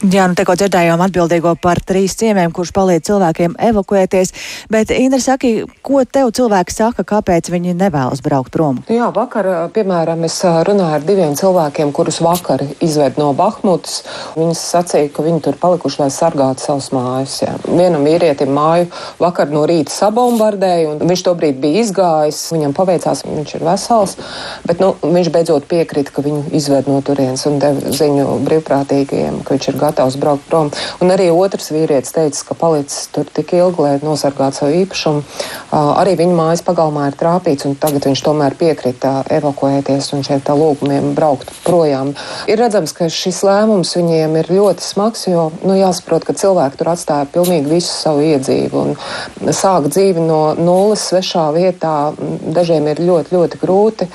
Jā, 0.03 0.25
nu 0.27 0.35
tikko 0.35 0.57
dzirdējām 0.59 0.99
atbildīgo 1.05 1.53
par 1.63 1.79
trīs 1.79 2.17
ciemiem, 2.19 2.51
kurš 2.51 2.73
palīdz 2.75 3.05
cilvēkiem 3.07 3.53
evakuēties. 3.69 4.33
Bet, 4.73 4.89
Indra, 4.91 5.21
saki, 5.23 5.51
ko 5.85 6.01
tev 6.03 6.33
cilvēki 6.35 6.73
saka, 6.75 7.05
kāpēc 7.07 7.47
viņi 7.53 7.75
nevēlas 7.79 8.19
braukt 8.25 8.51
prom? 8.51 8.81
Jā, 8.91 9.07
vakar, 9.15 9.47
piemēram, 9.71 10.25
es 10.27 10.41
runāju 10.43 10.97
ar 10.97 11.05
diviem 11.07 11.37
cilvēkiem, 11.39 11.93
kurus 11.95 12.19
vakar 12.25 12.65
izved 12.83 13.19
no 13.21 13.29
Bahmutas. 13.37 14.01
Viņi 14.35 14.57
sacīja, 14.59 15.11
ka 15.13 15.23
viņi 15.23 15.43
tur 15.45 15.59
palikuši, 15.61 16.01
lai 16.01 16.09
sargātu 16.11 16.65
savus 16.65 16.89
mājas. 16.95 17.37
Jā. 17.45 17.53
Vienam 17.69 18.03
vīrietim 18.03 18.51
māju 18.51 18.89
vakar 19.23 19.55
no 19.55 19.63
rīta 19.69 19.93
sabombardēja, 19.93 20.97
un 20.97 21.07
viņš 21.13 21.25
tobrīd 21.29 21.63
bija 21.63 21.85
izgājis. 21.85 22.41
Viņam 22.57 22.75
paveicās, 22.75 23.23
viņš 23.29 23.55
ir 23.55 23.65
vesels, 23.69 24.17
bet 24.67 24.83
nu, 24.83 24.91
viņš 25.05 25.31
beidzot 25.31 25.71
piekrita, 25.71 26.11
ka 26.11 26.27
viņu 26.27 26.49
izved 26.59 26.91
no 26.91 26.99
turienes 27.07 27.47
un 27.47 27.61
deva 27.63 27.95
ziņu 28.03 28.27
brīvprātīgajiem, 28.49 29.41
ka 29.47 29.55
viņš 29.55 29.71
ir 29.71 29.79
gājis 29.79 29.82
gatavs 29.83 30.17
braukt 30.19 30.47
prom. 30.49 30.71
Un 31.03 31.13
arī 31.13 31.29
otrs 31.33 31.71
vīrietis 31.75 32.15
teica, 32.15 32.43
ka 32.49 32.57
palicis 32.57 33.07
tur 33.13 33.27
tik 33.27 33.53
ilgi, 33.57 33.83
lai 33.83 33.93
nosargātu 34.03 34.61
savu 34.61 34.77
īpašumu. 34.83 35.23
Arī 35.73 36.15
viņa 36.19 36.37
mājas 36.37 36.63
pagalmā 36.65 37.09
ir 37.11 37.17
trāpīts, 37.19 37.67
un 37.67 37.77
tagad 37.79 38.07
viņš 38.07 38.23
tomēr 38.25 38.57
piekrita 38.59 39.13
evakuēties 39.33 40.11
un 40.15 40.25
šiem 40.25 40.43
tā 40.45 40.55
lūgumiem 40.57 41.11
braukt 41.17 41.51
projām. 41.65 42.13
Ir 42.49 42.61
redzams, 42.61 42.95
ka 42.95 43.09
šis 43.11 43.43
lēmums 43.47 43.93
viņiem 43.97 44.37
ir 44.41 44.51
ļoti 44.53 44.85
smags, 44.85 45.27
jo 45.29 45.49
nu, 45.63 45.75
jāsaprot, 45.77 46.25
ka 46.27 46.37
cilvēki 46.37 46.79
tur 46.79 46.93
atstāja 46.93 47.29
pilnīgi 47.33 47.71
visu 47.75 47.91
savu 47.91 48.23
iedzīvu 48.25 48.83
un 48.83 49.53
sāk 49.53 49.89
dzīvi 49.91 50.23
no 50.23 50.41
nulles 50.59 51.07
svešā 51.11 51.49
vietā. 51.55 51.95
Dažiem 52.53 52.89
ir 52.91 53.03
ļoti, 53.03 53.35
ļoti 53.35 53.61
grūti. 53.61 54.09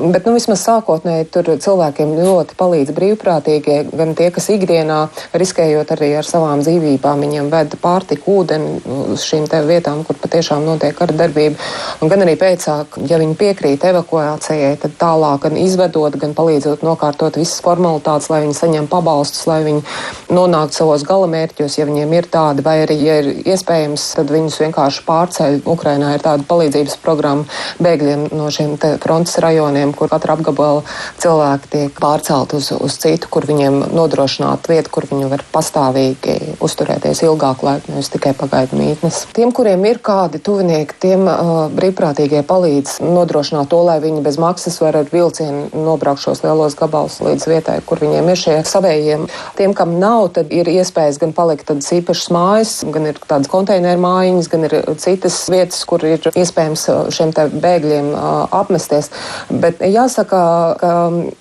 Bet, 0.00 0.24
nu, 0.24 0.32
vismaz 0.32 0.62
sākotnēji 0.64 1.26
tur 1.34 1.48
cilvēkiem 1.60 2.14
ļoti 2.16 2.56
palīdz 2.56 2.92
brīvprātīgie, 2.96 3.82
gan 3.92 4.14
tie, 4.16 4.30
kas 4.32 4.46
ikdienā, 4.52 5.00
riskējot 5.36 5.92
arī 5.92 6.14
ar 6.16 6.24
savām 6.24 6.62
dzīvībām, 6.64 7.20
viņiem 7.20 7.50
ved 7.52 7.76
pārtiku, 7.82 8.38
ūdeni 8.40 8.78
uz 9.12 9.24
šīm 9.28 9.44
vietām, 9.68 10.00
kur 10.08 10.16
patiešām 10.20 10.64
notiek 10.64 10.96
kara 10.96 11.16
darbība. 11.16 11.60
Un 12.00 12.12
gan 12.12 12.24
arī 12.24 12.36
pēcāk, 12.40 12.96
ja 13.10 13.18
viņi 13.20 13.36
piekrīt 13.40 13.84
evakuācijai, 13.90 14.72
tad 14.80 14.96
tālāk 15.00 15.44
gan 15.44 15.58
izvedot, 15.60 16.16
gan 16.22 16.32
palīdzot 16.38 16.84
nokārtot 16.86 17.36
visas 17.36 17.60
formalitātes, 17.64 18.30
lai 18.32 18.40
viņi 18.46 18.56
saņem 18.56 18.88
pabalstus, 18.88 19.44
lai 19.50 19.60
viņi 19.66 19.84
nonāktu 20.32 20.80
savos 20.80 21.04
galamērķos, 21.08 21.76
ja 21.76 21.88
viņiem 21.90 22.16
ir 22.16 22.30
tādi, 22.32 22.64
vai 22.64 22.78
arī, 22.86 22.96
ja 23.04 23.18
ir 23.20 23.30
iespējams, 23.44 24.06
tad 24.16 24.32
viņus 24.32 24.60
vienkārši 24.64 25.04
pārceļ. 25.08 25.60
Ukrainā 25.68 26.14
ir 26.16 26.24
tāda 26.24 26.46
palīdzības 26.48 26.96
programma 27.04 27.44
bēgļiem 27.84 28.30
no 28.32 28.48
šiem 28.54 28.78
frontes 29.02 29.36
rajoniem 29.42 29.89
rajoniem, 29.90 29.94
kur 29.94 30.08
katra 30.08 30.34
apgabala 30.34 30.82
cilvēki 31.20 31.70
tiek 31.70 32.00
pārcelt 32.00 32.54
uz, 32.54 32.70
uz 32.72 32.98
citu, 32.98 33.28
kur 33.30 33.46
viņiem 33.46 33.92
nodrošināt 33.94 34.68
vietu, 34.68 34.90
kur 34.90 35.06
viņi 35.10 35.28
var 35.30 35.44
pastāvīgi 35.52 36.56
uzturēties 36.60 37.22
ilgāku 37.22 37.66
laiku, 37.66 37.92
nevis 37.92 38.10
tikai 38.10 38.34
pagaidu 38.34 38.76
mītnes. 38.76 39.26
Tiem, 39.34 39.52
kuriem 39.52 39.84
ir 39.86 39.98
kādi 39.98 40.40
tuvinieki, 40.40 40.94
tiem 41.00 41.26
uh, 41.26 41.68
brīvprātīgie 41.74 42.42
palīdz 42.46 43.00
nodrošināt 43.02 43.70
to, 43.70 43.82
lai 43.84 44.00
viņi 44.00 44.22
bez 44.22 44.38
maksas 44.38 44.80
var 44.80 44.96
ar 44.96 45.10
vilcienu 45.10 45.68
nobraukt 45.74 46.22
šos 46.22 46.42
lielos 46.44 46.76
gabalus 46.78 47.20
līdz 47.20 47.48
vietai, 47.50 47.78
kur 47.84 48.00
viņiem 48.00 48.30
ir 48.30 48.40
šie 48.40 48.58
savējiem. 48.66 49.26
Tiem, 49.58 49.74
kam 49.74 49.98
nav, 50.00 50.30
tad 50.36 50.52
ir 50.52 50.68
iespējas 50.70 51.20
gan 51.20 51.34
palikt 51.36 51.68
tādas 51.70 51.90
īpašas 51.94 52.30
mājas, 52.34 52.74
gan 52.92 53.08
ir 53.10 53.20
tādas 53.26 53.50
konteineru 53.50 54.00
mājiņas, 54.02 54.50
gan 54.50 54.68
ir 54.68 54.76
citas 55.00 55.38
vietas, 55.52 55.82
kur 55.88 56.04
ir 56.06 56.30
iespējams 56.30 56.86
šiem 57.14 57.34
bēgļiem 57.34 58.12
uh, 58.12 58.46
apmesties. 58.60 59.10
Bet 59.50 59.79
jāsaka, 59.80 60.40
ka 60.80 60.92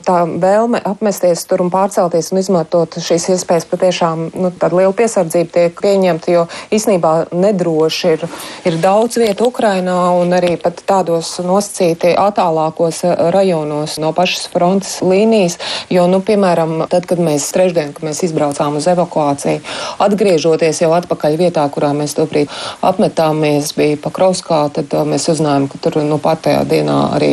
tā 0.06 0.18
vēlme 0.40 0.80
apmesties 0.86 1.44
tur 1.50 1.64
un 1.64 1.72
pārcelties 1.74 2.32
un 2.34 2.42
izmantot 2.42 2.98
šīs 3.04 3.30
iespējas 3.36 3.68
patiešām 3.70 4.30
nu, 4.34 4.52
tāda 4.52 4.80
liela 4.80 4.96
piesardzība 4.96 5.52
tiek 5.56 5.82
pieņemta, 5.84 6.32
jo 6.34 6.46
īsnībā 6.76 7.14
nedroši 7.36 8.14
ir, 8.16 8.26
ir 8.70 8.80
daudz 8.82 9.20
vietu 9.22 9.50
Ukrainā 9.50 9.98
un 10.20 10.34
arī 10.38 10.56
pat 10.62 10.84
tādos 10.88 11.36
nosacīti 11.44 12.16
attālākos 12.20 13.04
rajonos 13.36 13.98
no 14.02 14.14
pašas 14.16 14.48
frontes 14.54 15.00
līnijas, 15.06 15.60
jo, 15.92 16.08
nu, 16.12 16.22
piemēram, 16.26 16.86
tad, 16.92 17.08
kad 17.10 17.22
mēs 17.24 17.50
trešdien, 17.56 17.94
kad 17.96 18.08
mēs 18.08 18.24
izbraucām 18.28 18.80
uz 18.80 18.88
evakuāciju, 18.92 19.64
atgriežoties 20.06 20.84
jau 20.84 20.92
atpakaļ 20.98 21.38
vietā, 21.40 21.66
kurā 21.74 21.92
mēs 21.98 22.16
tobrīd 22.18 22.52
apmetāmies, 22.86 23.74
bija 23.78 24.00
Pakrovskā, 24.04 24.62
tad 24.76 24.94
uh, 24.96 25.06
mēs 25.08 25.28
uzzinājām, 25.32 25.68
ka 25.72 25.82
tur, 25.84 26.00
nu, 26.06 26.20
pat 26.22 26.46
tajā 26.48 26.64
dienā 26.70 26.98
arī 27.18 27.32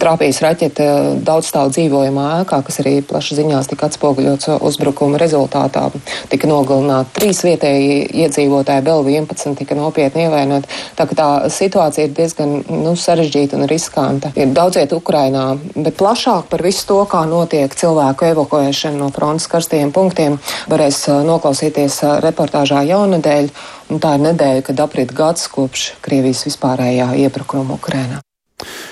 trāpīja 0.00 0.29
trāpījis 0.30 0.42
raķete 0.44 0.84
daudzstāvu 1.26 1.72
dzīvojamā 1.74 2.24
ēkā, 2.42 2.62
kas 2.62 2.80
arī 2.80 3.02
plaši 3.02 3.36
ziņās 3.40 3.68
tika 3.70 3.88
atspoguļots 3.88 4.60
uzbrukuma 4.62 5.18
rezultātā. 5.18 5.90
Tika 6.30 6.46
nogalināti 6.46 7.14
trīs 7.18 7.42
vietēji 7.42 8.06
iedzīvotāji, 8.24 8.84
vēl 8.86 9.02
11 9.10 9.58
tika 9.58 9.74
nopietni 9.74 10.28
ievainot. 10.28 10.68
Tā 10.96 11.06
ka 11.08 11.16
tā 11.18 11.28
situācija 11.50 12.06
ir 12.06 12.14
diezgan 12.14 12.62
nu, 12.68 12.94
sarežģīta 12.94 13.58
un 13.58 13.66
riskanta. 13.66 14.32
Ir 14.36 14.54
daudz 14.54 14.78
vietu 14.78 15.00
Ukrainā, 15.00 15.58
bet 15.74 15.98
plašāk 15.98 16.46
par 16.50 16.62
visu 16.62 16.86
to, 16.86 17.00
kā 17.10 17.24
notiek 17.26 17.74
cilvēku 17.74 18.30
evakuēšana 18.30 19.00
no 19.00 19.10
frontes 19.10 19.50
karstajiem 19.50 19.90
punktiem, 19.92 20.38
varēs 20.70 21.02
uh, 21.10 21.24
noklausīties 21.26 22.02
uh, 22.04 22.18
reportāžā 22.22 22.84
jaunadēļ. 22.86 23.50
Tā 23.90 24.14
ir 24.14 24.26
nedēļa, 24.28 24.66
kad 24.68 24.86
aprit 24.86 25.10
gads 25.10 25.50
kopš 25.50 25.94
Krievijas 26.04 26.46
vispārējā 26.46 27.10
iebrukuma 27.24 27.74
Ukrainā. 27.80 28.22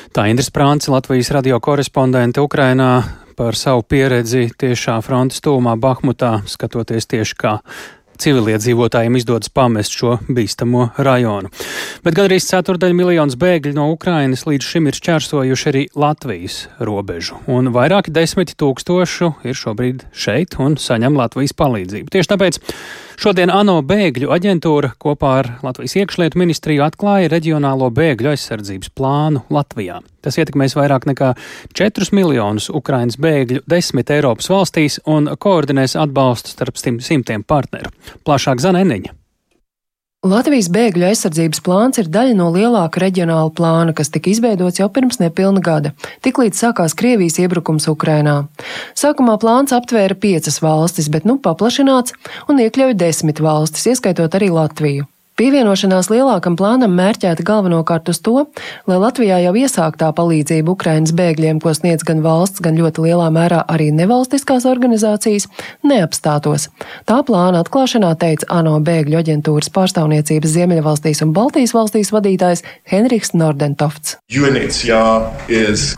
Tā 0.08 0.24
Indras 0.30 0.48
Prānce, 0.48 0.88
Latvijas 0.88 1.28
radio 1.36 1.58
korespondente 1.60 2.40
Ukrainā 2.40 3.02
par 3.36 3.56
savu 3.58 3.82
pieredzi 3.84 4.48
tiešā 4.56 4.96
frontes 5.04 5.42
tūmā 5.44 5.74
Bahmutā, 5.76 6.38
skatoties 6.48 7.06
tieši 7.10 7.36
kā 7.38 7.52
civiliedzīvotājiem 8.22 9.18
izdodas 9.18 9.52
pamest 9.54 9.94
šo 9.96 10.16
bīstamo 10.28 10.88
rajonu. 10.98 11.50
Bet 12.04 12.16
gandrīz 12.18 12.46
ceturdaļa 12.50 12.98
miljonus 12.98 13.38
bēgļu 13.40 13.74
no 13.78 13.88
Ukrainas 13.94 14.46
līdz 14.48 14.70
šim 14.72 14.90
ir 14.90 14.98
šķērsojuši 14.98 15.68
arī 15.72 15.84
Latvijas 15.98 16.60
robežu, 16.78 17.40
un 17.50 17.72
vairāki 17.74 18.14
desmiti 18.14 18.56
tūkstošu 18.58 19.34
ir 19.48 19.58
šobrīd 19.58 20.08
šeit 20.12 20.58
un 20.62 20.78
saņem 20.80 21.18
Latvijas 21.18 21.56
palīdzību. 21.58 22.10
Tieši 22.14 22.34
tāpēc 22.34 22.62
Šodien 23.18 23.50
ANO 23.50 23.80
bēgļu 23.82 24.28
aģentūra 24.30 24.92
kopā 25.02 25.30
ar 25.40 25.48
Latvijas 25.66 25.96
iekšlietu 25.98 26.38
ministriju 26.38 26.84
atklāja 26.86 27.32
reģionālo 27.32 27.88
bēgļu 27.90 28.30
aizsardzības 28.30 28.92
plānu 28.94 29.42
Latvijā. 29.50 29.98
Tas 30.24 30.38
ietekmēs 30.40 30.74
vairāk 30.78 31.06
nekā 31.10 31.34
4 31.78 32.10
miljonus 32.16 32.70
Ukrainas 32.74 33.20
bēgļu 33.20 33.62
desmit 33.70 34.10
Eiropas 34.10 34.50
valstīs 34.50 34.98
un 35.06 35.30
koordinēs 35.38 35.96
atbalstu 35.98 36.56
starp 36.56 36.80
simtiem 36.80 37.46
partneru. 37.46 37.94
Plašāk 38.26 38.62
Zaneniņa. 38.64 39.14
Latvijas 40.26 40.66
bēgļu 40.74 41.04
aizsardzības 41.06 41.60
plāns 41.62 42.00
ir 42.02 42.08
daļa 42.10 42.32
no 42.34 42.48
lielāka 42.50 42.98
reģionāla 42.98 43.52
plāna, 43.54 43.92
kas 43.94 44.10
tika 44.10 44.32
izveidots 44.32 44.80
jau 44.80 44.88
pirms 44.90 45.20
nepilna 45.22 45.62
gada, 45.62 45.92
tiklīdz 46.26 46.58
sākās 46.58 46.96
Krievijas 46.98 47.38
iebrukums 47.38 47.86
Ukrainā. 47.86 48.48
Sākumā 48.98 49.36
plāns 49.38 49.70
aptvēra 49.76 50.16
piecas 50.18 50.58
valstis, 50.58 51.06
bet 51.06 51.22
nu 51.22 51.36
paplašināts 51.38 52.18
un 52.50 52.58
iekļauj 52.64 52.96
desmit 52.98 53.38
valstis, 53.38 53.86
ieskaitot 53.92 54.34
arī 54.34 54.50
Latviju. 54.50 55.06
Pievienošanās 55.38 56.08
lielākam 56.10 56.56
plānam 56.58 56.96
mērķēta 56.98 57.44
galvenokārt 57.46 58.08
uz 58.10 58.18
to, 58.26 58.48
lai 58.90 58.96
Latvijā 58.98 59.36
jau 59.44 59.52
iesāktā 59.54 60.08
palīdzība 60.10 60.72
Ukrainas 60.72 61.12
bēgļiem, 61.14 61.60
ko 61.62 61.70
sniedz 61.76 62.02
gan 62.02 62.24
valsts, 62.24 62.58
gan 62.64 62.74
ļoti 62.74 63.04
lielā 63.04 63.28
mērā 63.30 63.60
arī 63.70 63.92
nevalstiskās 63.94 64.66
organizācijas, 64.66 65.46
neapstātos. 65.86 66.66
Tā 67.06 67.20
plāna 67.28 67.60
atklāšanā 67.62 68.10
teica 68.18 68.48
ANO 68.56 68.80
bēgļu 68.82 69.20
aģentūras 69.20 69.70
pārstāvniecības 69.76 70.56
Ziemeļvalstīs 70.56 71.22
un 71.22 71.36
Baltijas 71.36 71.76
valstīs 71.76 72.10
vadītājs 72.16 72.64
Henriks 72.90 73.30
Nordentofts. 73.38 74.16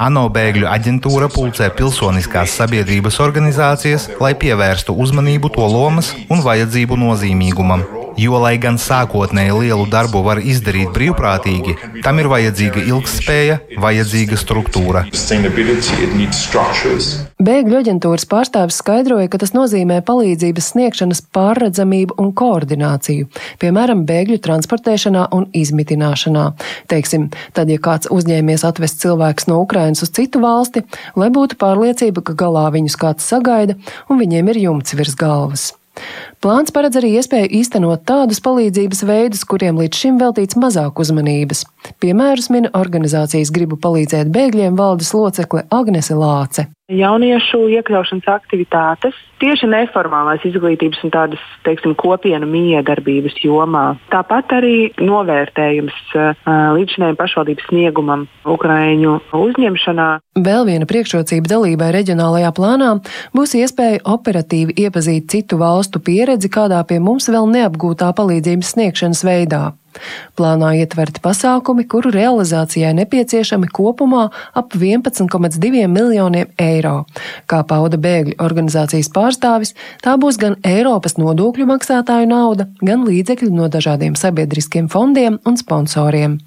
ANO 0.04 0.26
bēgļu 0.36 0.68
aģentūra 0.68 1.30
pulcē 1.32 1.70
pilsoniskās 1.80 2.60
sabiedrības 2.60 3.16
organizācijas, 3.24 4.10
lai 4.20 4.34
pievērstu 4.36 5.00
uzmanību 5.00 5.54
to 5.56 5.72
lomas 5.78 6.12
un 6.28 6.44
vajadzību 6.44 7.00
nozīmīgumam. 7.06 7.88
Jo, 8.20 8.36
lai 8.36 8.58
gan 8.60 8.76
sākotnēji 8.76 9.54
lielu 9.56 9.86
darbu 9.88 10.20
var 10.26 10.42
izdarīt 10.44 10.90
brīvprātīgi, 10.92 12.02
tam 12.04 12.18
ir 12.20 12.26
vajadzīga 12.28 12.82
ilgspēja, 12.90 13.54
vajadzīga 13.80 14.36
struktūra. 14.36 15.06
Bēgļu 17.40 17.78
aģentūras 17.78 18.28
pārstāvis 18.28 18.82
skaidroja, 18.82 19.30
ka 19.32 19.40
tas 19.40 19.54
nozīmē 19.56 20.02
palīdzības 20.04 20.68
sniegšanas 20.74 21.24
pārredzamību 21.32 22.18
un 22.20 22.34
koordināciju, 22.36 23.30
piemēram, 23.62 24.04
bēgļu 24.10 24.40
transportēšanā 24.44 25.30
un 25.32 25.48
izmitināšanā. 25.56 26.46
Teiksim, 26.92 27.30
tad, 27.56 27.72
ja 27.72 27.80
kāds 27.80 28.12
uzņēmies 28.12 28.68
atvest 28.68 29.00
cilvēkus 29.00 29.48
no 29.48 29.62
Ukrainas 29.64 30.04
uz 30.04 30.12
citu 30.12 30.44
valsti, 30.44 30.84
lai 31.16 31.32
būtu 31.32 31.56
pārliecība, 31.56 32.20
ka 32.20 32.36
galā 32.44 32.68
viņus 32.76 33.00
kāds 33.00 33.32
sagaida 33.32 33.80
un 34.12 34.20
viņiem 34.20 34.52
ir 34.52 34.66
jumts 34.68 35.00
virs 35.00 35.16
galvas. 35.16 35.70
Plāns 36.40 36.72
paredz 36.72 36.96
arī 37.00 37.12
iespēju 37.18 37.50
īstenot 37.60 38.06
tādus 38.08 38.40
palīdzības 38.44 39.04
veidus, 39.08 39.44
kuriem 39.44 39.80
līdz 39.82 40.02
šim 40.02 40.20
veltīts 40.22 40.56
mazāk 40.60 41.02
uzmanības. 41.02 41.64
Piemērus 42.00 42.48
min 42.54 42.70
organizācijas 42.72 43.52
Gribu 43.52 43.76
palīdzēt 43.80 44.32
bēgļiem 44.32 44.78
valdes 44.78 45.12
locekle 45.16 45.66
Agnese 45.74 46.16
Lāce 46.16 46.70
jauniešu 46.90 47.68
iekļaušanas 47.76 48.28
aktivitātes 48.34 49.18
tieši 49.40 49.68
neformālās 49.70 50.44
izglītības 50.46 51.02
un 51.06 51.12
tādas, 51.14 51.42
teiksim, 51.66 51.94
kopienu 51.98 52.48
miedarbības 52.50 53.40
jomā. 53.44 53.84
Tāpat 54.12 54.54
arī 54.60 54.74
novērtējums 55.00 55.98
līdzinējiem 56.46 57.18
pašvaldības 57.18 57.68
sniegumam 57.70 58.26
Ukraiņu 58.48 59.16
uzņemšanā. 59.40 60.08
Vēl 60.40 60.68
viena 60.68 60.88
priekšrocība 60.88 61.50
dalībai 61.50 61.90
reģionālajā 61.98 62.52
plānā 62.56 62.94
būs 63.36 63.56
iespēja 63.58 64.04
operatīvi 64.08 64.78
iepazīt 64.86 65.28
citu 65.32 65.60
valstu 65.60 66.02
pieredzi 66.04 66.52
kādā 66.52 66.80
pie 66.86 67.00
mums 67.02 67.28
vēl 67.32 67.50
neapgūtā 67.50 68.12
palīdzības 68.16 68.74
sniegšanas 68.76 69.26
veidā. 69.26 69.64
Plānā 70.38 70.70
ietverti 70.78 71.22
pasākumi, 71.22 71.84
kuru 71.90 72.12
realizācijai 72.14 72.92
nepieciešami 73.00 73.70
kopumā 73.74 74.28
ap 74.56 74.76
11,2 74.78 75.88
miljoniem 75.90 76.52
eiro. 76.62 77.04
Kā 77.50 77.62
pauda 77.66 77.98
bēgļu 78.00 78.38
organizācijas 78.42 79.10
pārstāvis, 79.30 79.74
tā 80.02 80.16
būs 80.18 80.38
gan 80.38 80.58
Eiropas 80.66 81.16
nodokļu 81.18 81.66
maksātāju 81.70 82.26
nauda, 82.26 82.68
gan 82.82 83.06
līdzekļi 83.06 83.50
no 83.54 83.68
dažādiem 83.70 84.16
sabiedriskiem 84.18 84.88
fondiem 84.90 85.38
un 85.46 85.56
sponsoriem. 85.56 86.40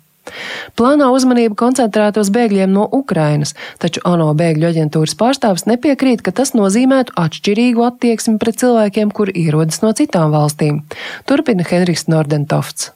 Plānā 0.80 1.10
uzmanība 1.12 1.56
koncentrēta 1.60 2.22
uz 2.24 2.30
bēgļiem 2.32 2.72
no 2.72 2.86
Ukrainas, 2.88 3.56
taču 3.80 4.00
ANO 4.08 4.30
bēgļu 4.40 4.70
aģentūras 4.70 5.18
pārstāvis 5.20 5.68
nepiekrīt, 5.68 6.24
ka 6.24 6.32
tas 6.32 6.54
nozīmētu 6.56 7.16
atšķirīgu 7.20 7.84
attieksmi 7.90 8.40
pret 8.40 8.60
cilvēkiem, 8.64 9.12
kuri 9.12 9.36
ierodas 9.44 9.84
no 9.84 9.92
citām 9.92 10.32
valstīm. 10.32 10.86
Turpina 11.28 11.68
Henrijs 11.68 12.08
Nordentofts. 12.08 12.94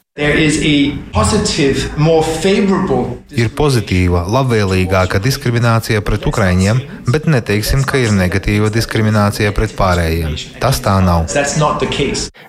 Ir 3.38 3.52
pozitīva, 3.54 4.24
labvēlīgāka 4.34 5.20
diskriminācija 5.22 6.02
pret 6.02 6.26
ukraiņiem, 6.26 6.80
bet 7.14 7.28
neteiksim, 7.30 7.84
ka 7.86 8.02
ir 8.02 8.16
negatīva 8.18 8.72
diskriminācija 8.74 9.52
pret 9.54 9.76
pārējiem. 9.78 10.34
Tas 10.64 10.82
tā 10.82 10.96
nav. 11.06 11.28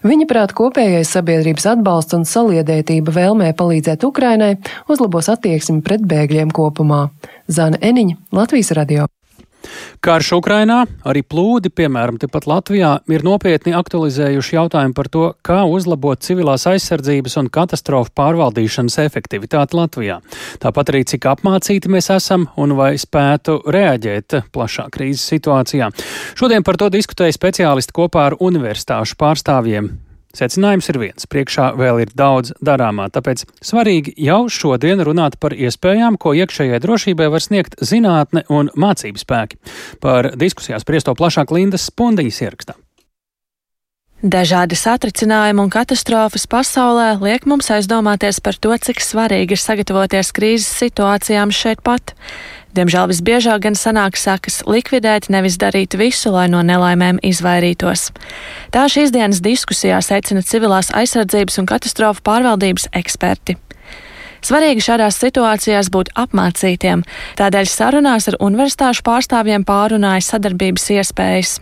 Viņa 0.08 0.28
prāt 0.32 0.56
kopējais 0.56 1.12
sabiedrības 1.12 1.68
atbalsts 1.75 2.16
un 2.16 2.25
saliedētība 2.25 3.12
vēlmē 3.20 3.52
palīdzēt 3.60 4.08
Ukrainai 4.08 4.54
uzlabos 4.88 5.28
attieksmi 5.37 5.84
pret 5.84 6.08
bēgļiem 6.08 6.56
kopumā. 6.56 7.10
Zana 7.52 7.76
Eniņa, 7.84 8.16
Latvijas 8.32 8.72
radio. 8.80 9.10
Karš 9.98 10.28
Ukrainā, 10.36 10.84
arī 11.02 11.24
plūdi, 11.26 11.72
piemēram, 11.74 12.20
tepat 12.22 12.46
Latvijā, 12.46 12.90
ir 13.10 13.24
nopietni 13.26 13.74
aktualizējuši 13.74 14.54
jautājumu 14.54 14.94
par 14.94 15.10
to, 15.10 15.24
kā 15.42 15.64
uzlabot 15.66 16.22
civilās 16.22 16.68
aizsardzības 16.70 17.34
un 17.42 17.50
katastrofu 17.50 18.14
pārvaldīšanas 18.14 19.00
efektivitāti 19.02 19.78
Latvijā. 19.78 20.20
Tāpat 20.62 20.94
arī 20.94 21.02
cik 21.10 21.26
apmācīti 21.34 21.90
mēs 21.90 22.12
esam 22.14 22.46
un 22.56 22.76
vai 22.78 22.92
spētu 23.00 23.58
reaģēt 23.66 24.38
plašā 24.54 24.86
krīzes 24.94 25.26
situācijā. 25.34 25.90
Šodien 26.38 26.62
par 26.62 26.78
to 26.78 26.92
diskutēja 26.94 27.34
speciālisti 27.34 27.98
kopā 27.98 28.30
ar 28.30 28.38
universitāšu 28.38 29.18
pārstāvjiem. 29.18 29.96
Secinājums 30.37 30.90
ir 30.92 30.99
viens, 31.00 31.25
priekšā 31.25 31.70
vēl 31.78 32.02
ir 32.02 32.11
daudz 32.12 32.52
darāmā, 32.61 33.06
tāpēc 33.08 33.47
svarīgi 33.64 34.12
jau 34.20 34.42
šodien 34.52 35.00
runāt 35.00 35.38
par 35.40 35.56
iespējām, 35.56 36.18
ko 36.20 36.35
iekšējai 36.37 36.82
drošībai 36.85 37.30
var 37.32 37.44
sniegt 37.44 37.78
zinātne 37.80 38.44
un 38.52 38.68
mācību 38.76 39.25
spēki. 39.25 39.56
Par 40.04 40.35
diskusijās 40.37 40.85
priesto 40.85 41.16
plašāk 41.16 41.54
Lindas 41.56 41.88
Spundiņas 41.88 42.42
ierakstā. 42.44 42.76
Dažādi 44.18 44.75
satricinājumi 44.75 45.62
un 45.62 45.68
katastrofas 45.70 46.49
pasaulē 46.50 47.12
liek 47.23 47.44
mums 47.47 47.68
aizdomāties 47.70 48.40
par 48.42 48.56
to, 48.58 48.73
cik 48.75 48.99
svarīgi 48.99 49.54
ir 49.54 49.61
sagatavoties 49.62 50.32
krīzes 50.35 50.73
situācijām 50.82 51.54
šeit 51.54 51.85
pat. 51.87 52.16
Diemžēl 52.76 53.08
visbiežāk 53.10 53.62
gan 53.64 53.78
sanāk 53.78 54.18
sakas 54.20 54.60
likvidēt, 54.68 55.30
nevis 55.32 55.56
darīt 55.60 55.96
visu, 55.98 56.32
lai 56.34 56.48
no 56.52 56.60
nelaimēm 56.62 57.20
izvairītos. 57.25 58.10
Tā 58.75 58.84
šīs 58.92 59.14
dienas 59.14 59.40
diskusijā 59.44 60.02
secina 60.04 60.44
civilās 60.44 60.92
aizsardzības 60.92 61.62
un 61.62 61.70
katastrofu 61.70 62.22
pārvaldības 62.28 62.90
eksperti. 63.00 63.56
Svarīgi 64.44 64.84
šādās 64.84 65.16
situācijās 65.18 65.88
būt 65.90 66.12
apmācītiem, 66.18 67.02
tādēļ 67.40 67.70
sarunās 67.72 68.28
ar 68.30 68.37
universitāšu 68.44 69.02
pārstāvjiem 69.06 69.64
pārunāja 69.66 70.22
sadarbības 70.28 70.87
iespējas. 70.94 71.56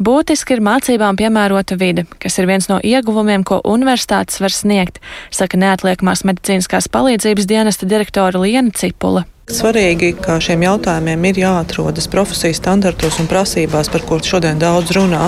Būtiski 0.00 0.56
ir 0.56 0.64
mācībām 0.64 1.20
piemērota 1.20 1.76
vide, 1.78 2.06
kas 2.22 2.40
ir 2.40 2.48
viens 2.48 2.70
no 2.70 2.80
ieguvumiem, 2.80 3.44
ko 3.44 3.60
universitātes 3.68 4.40
var 4.40 4.56
sniegt, 4.56 5.02
saka 5.30 5.60
neatliekamās 5.60 6.24
medicīniskās 6.24 6.88
palīdzības 6.88 7.50
dienesta 7.50 7.90
direktora 7.90 8.40
Liena 8.40 8.72
Cipula. 8.74 9.28
Svarīgi, 9.44 10.14
ka 10.24 10.38
šiem 10.40 10.62
jautājumiem 10.64 11.26
ir 11.28 11.38
jāatrodas 11.42 12.06
profesijas 12.08 12.56
standartos 12.62 13.18
un 13.20 13.26
prasībās, 13.28 13.90
par 13.92 14.00
kuriem 14.08 14.24
šodien 14.24 14.60
daudz 14.62 14.94
runā. 14.96 15.26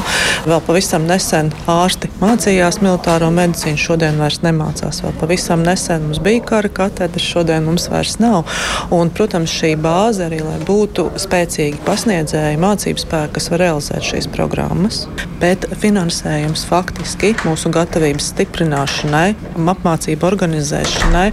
Vēl 0.49 0.62
pavisam 0.64 1.04
nesen 1.04 1.50
ārsti 1.68 2.08
mācījās 2.16 2.78
militāro 2.80 3.28
medicīnu, 3.35 3.76
šodien 3.76 4.16
vairs 4.16 4.40
nemācās. 4.40 5.02
Vēl 5.04 5.12
pavisam 5.20 5.61
nesen 5.66 6.06
mums 6.06 6.23
bija 6.25 6.40
kara 6.49 6.70
katedra, 6.73 7.20
šodien 7.20 7.68
mums 7.68 7.90
vairs 7.92 8.16
nav. 8.23 8.49
Un, 8.94 9.11
protams, 9.12 9.52
šī 9.52 9.75
bāze 9.85 10.25
arī, 10.30 10.40
lai 10.40 10.56
būtu 10.64 11.11
spēcīgi 11.20 11.85
pasniedzēji, 11.85 12.62
mācību 12.64 13.04
spēki, 13.04 13.35
kas 13.37 13.50
var 13.52 13.64
realizēt 13.66 14.08
šīs 14.14 14.30
programmas. 14.32 15.02
Bet 15.44 15.68
finansējums 15.82 16.64
faktiski 16.70 17.35
mūsu 17.44 17.68
gatavības 17.76 18.32
stiprināšanai, 18.32 19.26
apmācību 19.76 20.30
organizēšanai, 20.32 21.28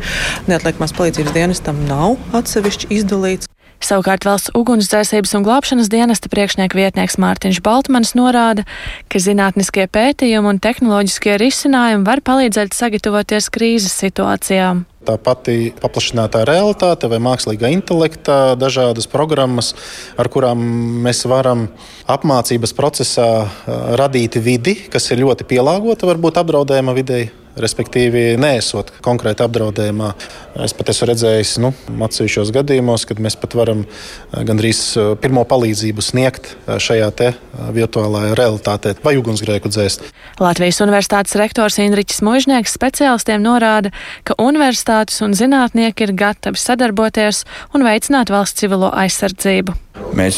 neatliekamās 0.51 0.97
palīdzības 0.99 1.37
dienestam 1.39 1.79
nav 1.87 2.19
atsevišķi 2.35 2.72
atsevišķi 2.73 2.93
izdalīts. 2.93 3.49
Savukārt 3.83 4.23
valsts 4.23 4.53
ugunsdzēsības 4.55 5.33
un 5.35 5.43
glābšanas 5.43 5.89
dienesta 5.91 6.29
priekšnieka 6.31 6.77
vietnieks 6.77 7.17
Mārtiņš 7.19 7.59
Baltmans 7.65 8.13
norāda, 8.15 8.63
ka 9.11 9.19
zinātniskie 9.19 9.89
pētījumi 9.91 10.53
un 10.53 10.61
tehnoloģiskie 10.63 11.35
risinājumi 11.41 12.07
var 12.07 12.23
palīdzēt 12.23 12.71
sagatavoties 12.71 13.51
krīzes 13.51 13.97
situācijām. 13.99 14.85
Tā 15.03 15.17
pati 15.19 15.73
paplašinātā 15.83 16.45
realitāte 16.47 17.11
vai 17.11 17.19
mākslīgā 17.19 17.73
intelekta, 17.75 18.55
dažādas 18.55 19.09
programmas, 19.11 19.73
ar 20.15 20.31
kurām 20.31 20.63
mēs 21.03 21.25
varam 21.27 21.67
apmācības 22.07 22.71
procesā 22.77 23.29
radīt 23.99 24.39
vidi, 24.39 24.79
kas 24.87 25.11
ir 25.11 25.25
ļoti 25.27 25.51
pielāgota 25.51 26.07
varbūt 26.07 26.39
apdraudējuma 26.39 26.95
videi 26.95 27.33
respektīvi 27.60 28.33
neesot 28.41 28.91
konkrēti 29.05 29.43
apdraudējumā. 29.45 30.12
Es 30.63 30.74
pat 30.77 30.89
esmu 30.93 31.10
redzējis 31.10 31.55
nu, 31.63 31.74
atsevišķos 32.05 32.53
gadījumos, 32.55 33.05
kad 33.10 33.22
mēs 33.24 33.38
pat 33.39 33.55
varam 33.57 33.86
eh, 33.86 34.41
gandrīz 34.48 34.81
eh, 34.98 35.13
pirmo 35.22 35.45
palīdzību 35.49 36.06
sniegt 36.06 36.54
eh, 36.54 36.77
šajā 36.82 37.12
virtuālajā 37.75 38.34
realitātē 38.38 38.93
vai 39.04 39.13
ugunsgrēku 39.19 39.69
dzēst. 39.69 40.06
Latvijas 40.41 40.82
Universitātes 40.82 41.36
rektors 41.38 41.77
Indriķis 41.84 42.23
Mužnieks 42.25 42.73
speciālistiem 42.73 43.43
norāda, 43.43 43.91
ka 44.25 44.38
universitātes 44.41 45.21
un 45.25 45.36
zinātnieki 45.38 46.08
ir 46.08 46.15
gatavi 46.17 46.60
sadarboties 46.60 47.43
un 47.75 47.86
veicināt 47.86 48.34
valsts 48.34 48.63
civilo 48.63 48.89
aizsardzību. 48.89 49.75
Mēs 50.17 50.38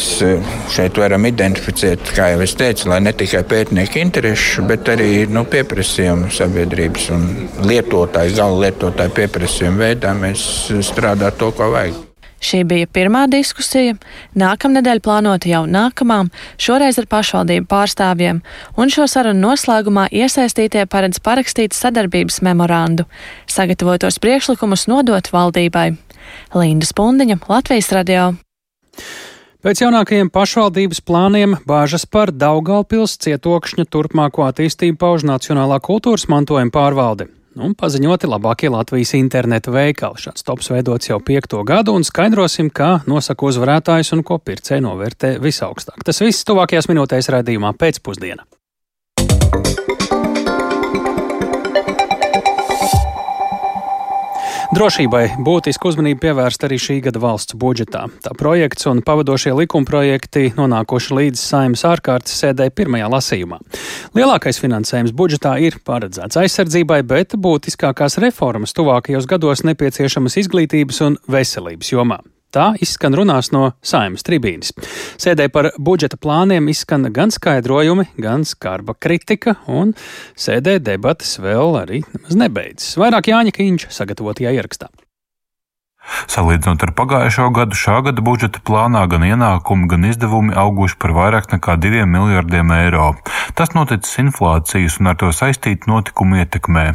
šeit 0.72 0.98
varam 1.00 1.24
identificēt, 1.28 2.12
kā 2.16 2.30
jau 2.34 2.42
es 2.44 2.52
teicu, 2.56 2.90
ne 2.92 3.12
tikai 3.16 3.42
pētnieku 3.48 4.00
interesu, 4.02 4.64
bet 4.68 4.88
arī 4.92 5.24
nu, 5.32 5.46
pieprasījumu 5.48 6.28
sabiedrības 6.32 7.05
un 7.14 7.24
lietotāju, 7.66 8.36
gala 8.38 8.66
lietotāju 8.66 9.14
pieprasījumu 9.20 9.82
veidā 9.84 10.12
mēs 10.18 10.42
strādājam 10.90 11.40
to, 11.40 11.52
ko 11.56 11.70
vajag. 11.74 12.02
Šī 12.46 12.60
bija 12.68 12.86
pirmā 12.92 13.24
diskusija. 13.32 13.94
Nākamnedēļ 14.36 15.00
plānota 15.02 15.48
jau 15.48 15.62
nākamā, 15.66 16.18
šoreiz 16.60 16.98
ar 17.00 17.08
pašvaldību 17.10 17.66
pārstāvjiem, 17.70 18.42
un 18.76 18.92
šo 18.92 19.06
sarunu 19.10 19.48
noslēgumā 19.48 20.06
iesaistītie 20.12 20.84
paredz 20.92 21.22
parakstīt 21.24 21.74
sadarbības 21.76 22.42
memorandu, 22.46 23.08
sagatavotos 23.50 24.20
priekšlikumus 24.22 24.86
nodot 24.92 25.32
valdībai. 25.32 25.94
Linda 26.54 26.86
Spundiņa, 26.86 27.40
Latvijas 27.48 27.90
radio. 27.96 28.34
Pēc 29.64 29.80
jaunākajiem 29.80 30.28
pašvaldības 30.28 31.00
plāniem 31.08 31.54
bāžas 31.66 32.04
par 32.04 32.28
Daugalpils 32.28 33.16
cietokšņa 33.24 33.86
turpmāko 33.88 34.44
attīstību 34.44 34.98
pauž 35.00 35.24
Nacionālā 35.24 35.78
kultūras 35.80 36.26
mantojuma 36.28 36.74
pārvalde. 36.74 37.30
Un 37.56 37.72
paziņoti 37.72 38.28
labākie 38.28 38.68
Latvijas 38.68 39.14
interneta 39.16 39.72
veikali. 39.72 40.20
Šāds 40.20 40.44
tops 40.44 40.68
veidots 40.74 41.08
jau 41.08 41.16
piekto 41.24 41.62
gadu 41.64 41.94
un 41.96 42.04
skaidrosim, 42.04 42.68
kā 42.68 42.98
nosaka 43.08 43.48
uzvarētājs 43.48 44.12
un 44.18 44.26
ko 44.28 44.36
pircēji 44.36 44.84
novērtē 44.84 45.32
visaugstāk. 45.40 46.04
Tas 46.04 46.20
viss 46.20 46.44
tuvākajās 46.44 46.90
minūtēs 46.92 47.32
raidījumā 47.32 47.72
pēcpusdienā. 47.80 48.44
Drošībai 54.74 55.36
būtisku 55.46 55.92
uzmanību 55.92 56.18
pievērst 56.24 56.64
arī 56.66 56.78
šī 56.82 56.96
gada 57.04 57.20
valsts 57.22 57.54
budžetā. 57.54 58.06
Tā 58.24 58.32
projekts 58.38 58.88
un 58.90 59.02
pavadošie 59.06 59.52
likumprojekti 59.54 60.56
nonākuši 60.58 61.18
līdz 61.20 61.42
saimnes 61.52 61.84
ārkārtas 61.86 62.34
sēdē 62.42 62.66
pirmajā 62.74 63.06
lasījumā. 63.12 63.60
Lielākais 64.18 64.58
finansējums 64.62 65.14
budžetā 65.16 65.54
ir 65.62 65.78
paredzēts 65.86 66.40
aizsardzībai, 66.42 67.04
bet 67.06 67.38
būtiskākās 67.38 68.18
reformas 68.24 68.74
tuvākajos 68.74 69.30
gados 69.30 69.62
nepieciešamas 69.68 70.40
izglītības 70.42 71.04
un 71.06 71.20
veselības 71.30 71.94
jomā. 71.94 72.24
Tā 72.56 72.70
izskan 72.80 73.12
runās 73.12 73.50
no 73.52 73.74
saimas 73.84 74.24
tribīnes. 74.24 74.72
Sēdē 75.20 75.50
par 75.52 75.74
budžeta 75.76 76.16
plāniem 76.16 76.70
izskan 76.72 77.04
gan 77.12 77.28
skaidrojumi, 77.34 78.08
gan 78.16 78.46
skarba 78.48 78.94
kritika, 78.96 79.58
un 79.68 79.92
sēdē 80.40 80.78
debatas 80.80 81.36
vēl 81.42 81.76
arī 81.82 82.00
nebeidzas. 82.32 82.94
Vairāk 83.02 83.28
Jāņa 83.28 83.52
Kīņš 83.58 83.90
sagatavotajā 83.98 84.56
ierakstā. 84.56 84.88
Salīdzinot 86.30 86.82
ar 86.86 86.92
pagājušo 86.96 87.48
gadu, 87.56 87.76
šā 87.78 88.00
gada 88.06 88.22
budžeta 88.24 88.62
plānā 88.66 89.04
gan 89.10 89.24
ienākumi, 89.26 89.88
gan 89.90 90.06
izdevumi 90.08 90.54
auguši 90.56 90.98
par 91.02 91.14
vairāk 91.16 91.50
nekā 91.54 91.76
2 91.82 92.06
miljardiem 92.10 92.72
eiro. 92.76 93.12
Tas 93.58 93.74
noticis 93.76 94.18
inflācijas 94.22 94.98
un 95.00 95.12
ar 95.12 95.18
to 95.20 95.30
saistītu 95.34 95.90
notikumu 95.90 96.40
ietekmē. 96.42 96.86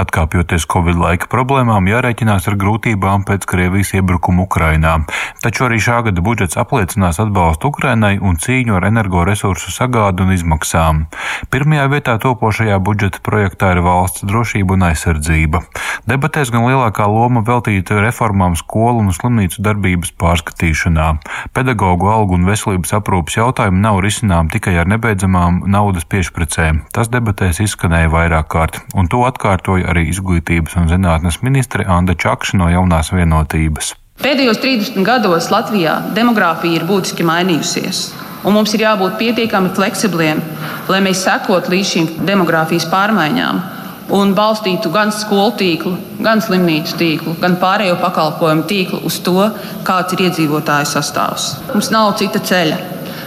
Atkāpjoties 0.00 0.66
Covid 0.70 0.98
laika 0.98 1.28
problēmām, 1.30 1.88
jārēķinās 1.90 2.48
ar 2.50 2.58
grūtībām 2.58 3.24
pēc 3.28 3.46
Krievijas 3.50 3.94
iebrukuma 3.98 4.44
Ukrainā. 4.48 4.96
Taču 5.44 5.68
arī 5.68 5.78
šā 5.82 6.00
gada 6.08 6.24
budžets 6.24 6.58
apliecinās 6.60 7.20
atbalstu 7.22 7.70
Ukrainai 7.70 8.16
un 8.18 8.38
cīņu 8.40 8.78
ar 8.78 8.88
energoresursu 8.90 9.74
sagādu 9.74 10.26
un 10.26 10.34
izmaksām. 10.34 11.04
Pirmajā 11.52 11.86
vietā 11.92 12.16
topošajā 12.22 12.80
budžeta 12.82 13.22
projektā 13.24 13.74
ir 13.74 13.82
valsts 13.86 14.26
drošība 14.26 14.78
un 14.78 14.88
aizsardzība. 14.90 15.62
Debatēs 16.10 16.50
gan 16.54 16.66
lielākā 16.68 17.06
loma 17.10 17.44
veltīta 17.46 18.00
reformām 18.02 18.53
reformām 18.54 18.56
skolu 18.56 19.02
un 19.02 19.12
slimnīcu 19.12 19.62
darbības 19.62 20.12
pārskatīšanā. 20.18 21.20
Pedagoģu 21.54 22.08
algu 22.10 22.34
un 22.34 22.46
veselības 22.46 22.94
aprūpas 22.94 23.36
jautājumi 23.36 23.80
nav 23.80 24.00
risinām 24.00 24.50
tikai 24.50 24.78
ar 24.78 24.86
nebeidzamām 24.86 25.64
naudas 25.66 26.04
piešpricēm. 26.04 26.84
Tas 26.92 27.08
debatēs 27.08 27.60
izskanēja 27.60 28.10
vairāk 28.10 28.48
kārt, 28.48 28.80
un 28.94 29.08
to 29.08 29.24
atkārtoja 29.24 29.90
arī 29.90 30.08
izglītības 30.10 30.76
un 30.76 30.88
zinātnes 30.88 31.42
ministre 31.42 31.84
Anda 31.84 32.14
Čakša 32.14 32.58
no 32.58 32.68
jaunās 32.70 33.12
vienotības. 33.12 33.94
Pēdējos 34.22 34.60
30 34.62 35.04
gados 35.04 35.50
Latvijā 35.50 36.00
demogrāfija 36.14 36.78
ir 36.78 36.86
būtiski 36.86 37.24
mainījusies. 37.26 38.12
Un 38.44 38.54
mums 38.54 38.74
ir 38.76 38.84
jābūt 38.84 39.16
pietiekami 39.18 39.72
fleksibliem, 39.74 40.42
lai 40.88 41.00
mēs 41.00 41.24
sekotu 41.24 41.72
līdz 41.72 41.94
šīm 41.94 42.10
demogrāfijas 42.28 42.86
pārmaiņām 42.92 43.73
un 44.12 44.34
balstītu 44.36 44.90
gan 44.92 45.12
skolu 45.14 45.54
tīklu, 45.60 45.94
gan 46.24 46.42
slimnīcu 46.44 46.98
tīklu, 47.00 47.36
gan 47.40 47.56
pārējo 47.60 47.96
pakalpojumu 48.02 48.66
tīklu 48.68 49.00
uz 49.08 49.20
to, 49.24 49.38
kāds 49.86 50.16
ir 50.16 50.26
iedzīvotāju 50.26 50.90
sastāvs. 50.90 51.54
Mums 51.72 51.92
nav 51.94 52.12
cita 52.20 52.42
ceļa. 52.44 52.80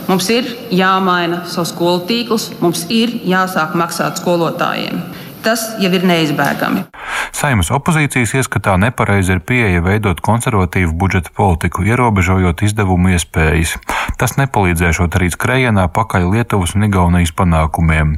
Mums 0.08 0.30
ir 0.32 0.46
jāmaina 0.72 1.42
savs 1.52 1.74
skolu 1.74 2.06
tīkls, 2.08 2.52
mums 2.62 2.86
ir 2.94 3.12
jāsāk 3.28 3.74
maksāt 3.76 4.22
skolotājiem. 4.22 5.02
Tas 5.46 5.64
jau 5.82 5.92
ir 5.94 6.04
neizbēgami. 6.08 6.86
Saimas 7.38 7.70
opozīcijas 7.76 8.34
ieskatā 8.40 8.74
nepareizi 8.82 9.36
ir 9.36 9.42
pieeja 9.46 9.84
veidot 9.86 10.22
konservatīvu 10.26 10.96
budžeta 10.98 11.34
politiku, 11.38 11.86
ierobežojot 11.86 12.64
izdevumu 12.66 13.14
iespējas. 13.14 13.76
Tas 14.18 14.34
nepalīdzēšot 14.40 15.20
arī 15.20 15.30
skrejienā 15.34 15.86
pakaļ 15.94 16.32
Lietuvas 16.34 16.74
un 16.78 16.88
Igaunijas 16.88 17.34
panākumiem. 17.38 18.16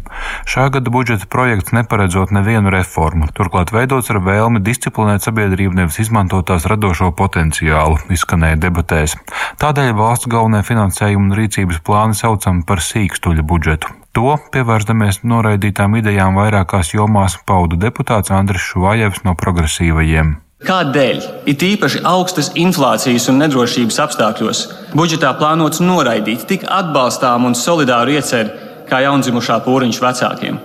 Šā 0.48 0.70
gada 0.74 0.94
budžeta 0.94 1.28
projekts 1.28 1.76
neparedzot 1.76 2.32
nevienu 2.36 2.72
reformu, 2.74 3.28
turklāt 3.36 3.74
veidots 3.76 4.12
ar 4.14 4.22
vēlmi 4.24 4.64
disciplinēt 4.64 5.28
sabiedrību, 5.28 5.76
nevis 5.82 6.00
izmantot 6.06 6.48
tās 6.48 6.68
radošo 6.70 7.12
potenciālu, 7.20 8.00
izskanēja 8.16 8.62
debatēs. 8.64 9.18
Tādēļ 9.60 9.96
valsts 10.00 10.32
galvenie 10.32 10.64
finansējuma 10.64 11.28
un 11.28 11.40
rīcības 11.42 11.84
plāni 11.84 12.16
saucam 12.16 12.64
par 12.64 12.80
sīkstuļa 12.86 13.44
budžetu. 13.44 14.00
To, 14.20 14.34
pievēršamies 14.52 15.22
noraidītām 15.32 15.94
idejām 15.96 16.36
vairākās 16.36 16.90
jomās, 16.92 17.38
pauda 17.48 17.78
deputāts 17.80 18.34
Andris 18.36 18.66
Šuvājevs 18.68 19.22
no 19.24 19.32
progresīvajiem. 19.40 20.34
Kādēļ, 20.68 21.22
it 21.48 21.64
īpaši 21.64 22.02
augstas 22.04 22.50
inflācijas 22.60 23.30
un 23.32 23.40
nedrošības 23.40 24.00
apstākļos, 24.04 24.64
budžetā 25.00 25.32
plānots 25.40 25.80
noraidīt 25.80 26.44
tik 26.52 26.68
atbalstām 26.68 27.48
un 27.48 27.56
solidāru 27.56 28.18
ieceru 28.18 28.52
kā 28.92 29.00
jaundzimušā 29.06 29.62
pūriņš 29.64 30.02
vecākiem? 30.04 30.60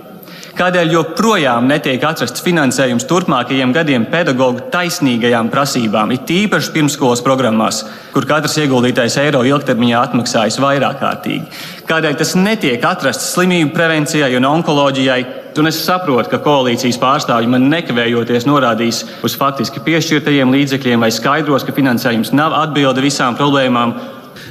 Kādēļ 0.55 0.93
joprojām 0.93 1.65
netiek 1.67 2.03
atrasts 2.07 2.39
finansējums 2.39 3.03
turpmākajiem 3.09 3.73
gadiem 3.75 4.05
pedagoģu 4.07 4.69
taisnīgajām 4.71 5.49
prasībām, 5.51 6.13
it 6.15 6.29
īpaši 6.31 6.69
pirmskolas 6.71 7.19
programmās, 7.25 7.81
kur 8.13 8.23
katrs 8.29 8.55
ieguldītais 8.63 9.17
eiro 9.19 9.41
ilgtermiņā 9.43 10.03
atmaksājas 10.07 10.55
vairāk 10.63 11.01
kārtīgi? 11.01 11.49
Kādēļ 11.89 12.15
tas 12.21 12.31
netiek 12.39 12.87
atrasts 12.87 13.33
slimību 13.33 13.73
prevencijai 13.75 14.29
un 14.39 14.47
onkoloģijai? 14.47 15.17
Un 15.59 15.67
es 15.67 15.81
saprotu, 15.83 16.31
ka 16.31 16.39
koalīcijas 16.47 17.01
pārstāvji 17.03 17.51
man 17.51 17.67
nekavējoties 17.73 18.47
norādīs 18.47 19.01
uz 19.27 19.35
faktiski 19.39 19.83
piešķirtajiem 19.83 20.55
līdzekļiem 20.55 21.03
vai 21.03 21.11
skaidros, 21.11 21.67
ka 21.67 21.75
finansējums 21.75 22.31
nav 22.31 22.55
atbilde 22.61 23.03
visām 23.03 23.35
problēmām. 23.35 23.97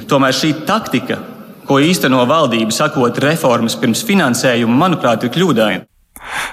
Tomēr 0.05 0.37
šī 0.37 0.53
taktika, 0.69 1.17
ko 1.65 1.81
īsteno 1.81 2.21
valdība, 2.29 2.69
sakot 2.69 3.17
reformas 3.25 3.77
pirms 3.81 4.05
finansējuma, 4.05 4.81
manuprāt, 4.85 5.25
ir 5.25 5.33
kļūdaina. 5.33 5.94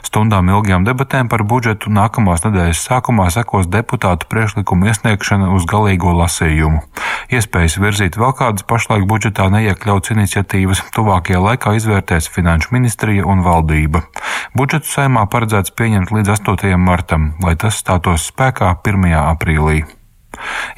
Stundām 0.07 0.51
ilgām 0.53 0.87
debatēm 0.87 1.31
par 1.33 1.45
budžetu 1.49 1.93
nākamās 1.93 2.45
nedēļas 2.47 2.83
sākumā 2.89 3.29
sekos 3.35 3.69
deputātu 3.71 4.29
priekšlikumu 4.33 4.91
iesniegšana 4.91 5.53
uz 5.57 5.67
galīgo 5.71 6.13
lasījumu. 6.19 6.83
Iespējas 7.33 7.79
virzīt 7.83 8.19
vēl 8.21 8.35
kādas 8.39 8.67
pašlaik 8.69 9.07
budžetā 9.09 9.49
neiekļauts 9.55 10.15
iniciatīvas 10.17 10.85
tuvākajā 10.97 11.41
laikā 11.47 11.77
izvērtēs 11.79 12.31
Finanšu 12.35 12.75
ministrija 12.77 13.25
un 13.29 13.47
valdība. 13.47 14.05
Budžetu 14.59 14.91
saimā 14.91 15.25
paredzēts 15.33 15.75
pieņemt 15.79 16.13
līdz 16.13 16.37
8. 16.37 16.77
martam, 16.77 17.33
lai 17.43 17.57
tas 17.57 17.81
stātos 17.81 18.29
spēkā 18.33 18.75
1. 18.85 19.11
aprīlī. 19.25 19.85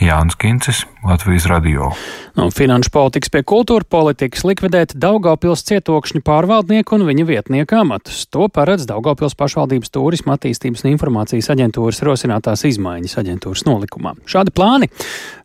Jānis 0.03 0.37
Kincis, 0.41 0.85
Latvijas 1.05 1.47
radio. 1.51 1.91
No 2.35 2.49
finanšu 2.51 2.91
politikas 2.95 3.31
pie 3.31 3.45
kultūra 3.47 3.87
politikas 3.87 4.43
likvidēt 4.47 4.97
Daugavpils 4.99 5.63
cietokšņu 5.69 6.25
pārvaldnieku 6.27 6.97
un 6.99 7.07
viņa 7.09 7.27
vietnieku 7.29 7.79
amatus. 7.79 8.25
To 8.35 8.49
paredz 8.53 8.89
Daugavpils 8.91 9.37
pašvaldības 9.39 9.95
turisma 9.95 10.39
attīstības 10.39 10.85
un 10.85 10.95
informācijas 10.95 11.53
aģentūras 11.55 12.03
rosinātās 12.07 12.67
izmaiņas 12.73 13.19
aģentūras 13.23 13.67
nolikumā. 13.69 14.17
Šādi 14.27 14.55
plāni 14.55 14.91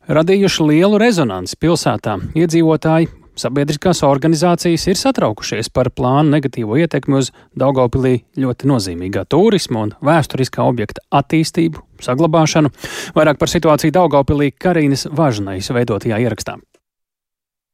radījuši 0.10 0.70
lielu 0.72 1.02
rezonanci 1.02 1.60
pilsētā. 1.62 2.18
Iedzīvotāji 2.40 3.12
Sabiedriskās 3.40 4.02
organizācijas 4.04 4.84
ir 4.92 4.98
satraukušies 5.00 5.70
par 5.72 5.88
plānu 5.96 6.34
negatīvo 6.34 6.76
ietekmi 6.82 7.22
uz 7.22 7.30
Daugopilī 7.60 8.18
ļoti 8.40 8.68
nozīmīgā 8.68 9.24
turisma 9.32 9.86
un 9.86 9.94
vēsturiskā 10.04 10.66
objekta 10.68 11.06
attīstību, 11.22 11.86
saglabāšanu. 12.04 12.74
Vairāk 13.16 13.40
par 13.40 13.52
situāciju 13.52 13.96
Daugopilī 13.96 14.52
Karīnas 14.52 15.08
Važnais 15.16 15.72
veidotajā 15.72 16.20
ierakstā. 16.26 16.60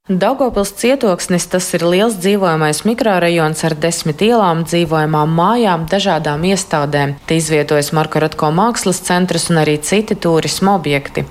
Daugopils 0.05 0.69
cietoksnis 0.77 1.47
tas 1.49 1.65
ir 1.73 1.81
liels 1.81 2.19
dzīvojamais 2.21 2.83
mikrorajons 2.85 3.63
ar 3.65 3.73
desmit 3.81 4.19
ielām, 4.21 4.59
dzīvojamām 4.61 5.31
mājām, 5.33 5.87
dažādām 5.89 6.43
iestādēm. 6.45 7.15
Te 7.25 7.39
izvietojas 7.39 7.89
Marko 7.89 8.21
Ratko 8.21 8.51
mākslas 8.53 8.99
centrs 9.01 9.49
un 9.49 9.57
arī 9.63 9.79
citi 9.81 10.13
turisma 10.13 10.75
objekti. 10.77 11.23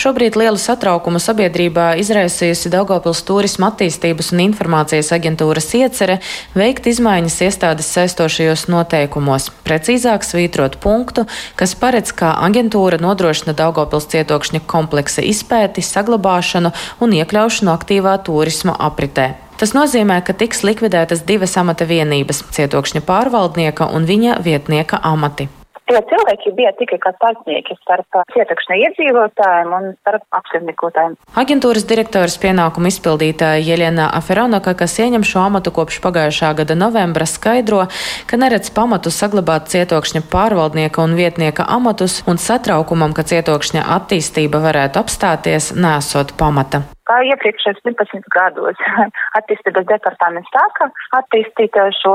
Šobrīd 0.00 0.38
lielu 0.40 0.56
satraukumu 0.56 1.20
sabiedrībā 1.20 1.90
izraisījusi 2.00 2.72
Daugopils 2.72 3.20
turisma 3.28 3.68
attīstības 3.68 4.32
un 4.32 4.40
informācijas 4.46 5.12
aģentūras 5.12 5.68
iecere 5.82 6.16
veikt 6.56 6.88
izmaiņas 6.88 7.36
iestādes 7.50 7.92
saistošajos 7.98 8.64
noteikumos. 8.72 9.50
Precīzāk 9.68 10.24
svītrot 10.24 10.80
punktu, 10.80 11.26
kas 11.60 11.76
paredz, 11.76 12.16
kā 12.16 12.32
aģentūra 12.48 12.96
nodrošina 13.04 13.52
Daugopils 13.60 14.08
cietokšņa 14.16 14.64
kompleksa 14.64 15.20
izpēti, 15.20 15.84
saglabāšanu 15.84 16.72
un 17.04 17.16
iekļaušanu 17.20 17.76
aktīvā 17.76 18.21
turisma 18.26 18.76
apritē. 18.78 19.32
Tas 19.62 19.76
nozīmē, 19.76 20.18
ka 20.26 20.34
tiks 20.34 20.64
likvidētas 20.66 21.22
divas 21.26 21.56
amata 21.60 21.86
vienības- 21.86 22.42
cietokšņa 22.56 23.02
pārvaldnieka 23.06 23.92
un 23.94 24.06
viņa 24.06 24.40
vietnieka 24.42 24.98
amati. 25.02 25.48
Tie 25.92 26.00
cilvēki 26.08 26.52
bija 26.56 26.70
tikai 26.78 26.96
kā 27.02 27.10
starpnieki 27.16 27.74
starp 27.82 28.16
cietakšņa 28.32 28.76
iedzīvotājiem 28.80 29.72
un 29.76 29.88
starp 30.00 30.22
apsaimniekotājiem. 30.38 31.16
Aģentūras 31.42 31.84
direktoras 31.90 32.38
pienākumu 32.40 32.88
izpildītāja 32.88 33.60
Jeļena 33.66 34.06
Aferonaka, 34.16 34.72
kas 34.78 34.94
ieņem 35.02 35.26
šo 35.26 35.42
amatu 35.50 35.74
kopš 35.74 35.98
pagājušā 36.06 36.54
gada 36.62 36.78
novembra, 36.78 37.26
skaidro, 37.28 37.82
ka 38.30 38.40
neredz 38.40 38.70
pamatu 38.72 39.12
saglabāt 39.12 39.68
cietokšņa 39.74 40.24
pārvaldnieka 40.32 41.04
un 41.04 41.18
vietnieka 41.18 41.68
amatus 41.68 42.22
un 42.30 42.40
satraukumam, 42.40 43.12
ka 43.12 43.26
cietokšņa 43.28 43.84
attīstība 43.98 44.64
varētu 44.64 45.02
apstāties, 45.02 45.74
nesot 45.76 46.32
pamata 46.40 46.86
kā 47.08 47.18
iepriekšējos 47.30 47.82
11 47.86 48.28
gados 48.34 48.84
attīstības 49.40 49.88
departaments 49.90 50.52
sāka 50.54 50.90
attīstīt 51.18 51.78
šo 52.00 52.14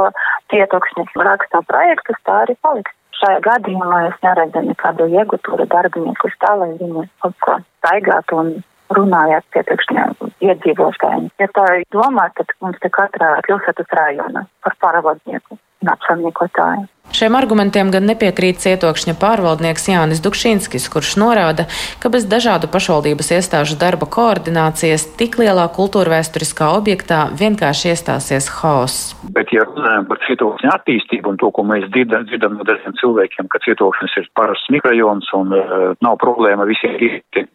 cietoksni 0.54 1.08
rakstā 1.30 1.63
projektus, 1.71 2.23
tā 2.28 2.43
arī 2.45 2.58
paliks. 2.62 2.95
Šajā 3.17 3.41
gadījumā 3.47 4.02
es 4.12 4.17
neredzu 4.21 4.62
nekādu 4.67 5.08
iegūtu 5.10 5.58
darbinieku 5.71 6.30
tā, 6.43 6.54
lai 6.62 6.73
viņi 6.78 7.08
kaut 7.23 7.38
ko 7.41 7.56
staigātu 7.80 8.41
un 8.43 8.52
runājāt 8.93 9.47
piepriekšņiem 9.56 10.13
iedzīvotājiem. 10.45 11.30
Ja 11.41 11.47
tā 11.58 11.65
domā, 11.95 12.30
tad 12.38 12.54
mums 12.62 12.78
te 12.84 12.93
katrā 12.93 13.34
pilsētas 13.47 13.95
rajonā 14.00 14.45
par 14.63 14.78
pārvaldnieku 14.84 15.58
un 15.83 15.93
apsaimniekotāju. 15.93 16.87
Šiem 17.15 17.37
argumentiem 17.39 17.87
gan 17.87 18.03
nepiekrīt 18.03 18.59
cietokšņa 18.59 19.13
pārvaldnieks 19.21 19.85
Jānis 19.87 20.19
Dukšinskis, 20.23 20.89
kurš 20.91 21.13
norāda, 21.21 21.63
ka 22.03 22.11
bez 22.11 22.25
dažādu 22.27 22.67
pašvaldības 22.67 23.31
iestāžu 23.37 23.77
darba 23.79 24.09
koordinācijas 24.11 25.05
tik 25.19 25.37
lielā 25.39 25.69
kultūra 25.77 26.17
vēsturiskā 26.17 26.67
objektā 26.75 27.21
vienkārši 27.39 27.93
iestāsies 27.93 28.49
haoss. 28.59 29.15
Bet, 29.37 29.53
ja 29.55 29.63
runājam 29.69 30.09
par 30.11 30.19
cietokšņa 30.27 30.75
attīstību 30.75 31.31
un 31.31 31.39
to, 31.39 31.51
ko 31.55 31.63
mēs 31.69 31.87
dzirdam, 31.95 32.27
dzirdam 32.27 32.59
no 32.59 32.67
dažiem 32.67 32.97
cilvēkiem, 32.99 33.47
ka 33.55 33.63
cietokšņas 33.63 34.19
ir 34.19 34.29
parasts 34.35 34.75
mikrojons 34.75 35.31
un 35.39 35.55
uh, 35.55 35.75
nav 36.03 36.19
problēma 36.19 36.67
visiem 36.67 36.99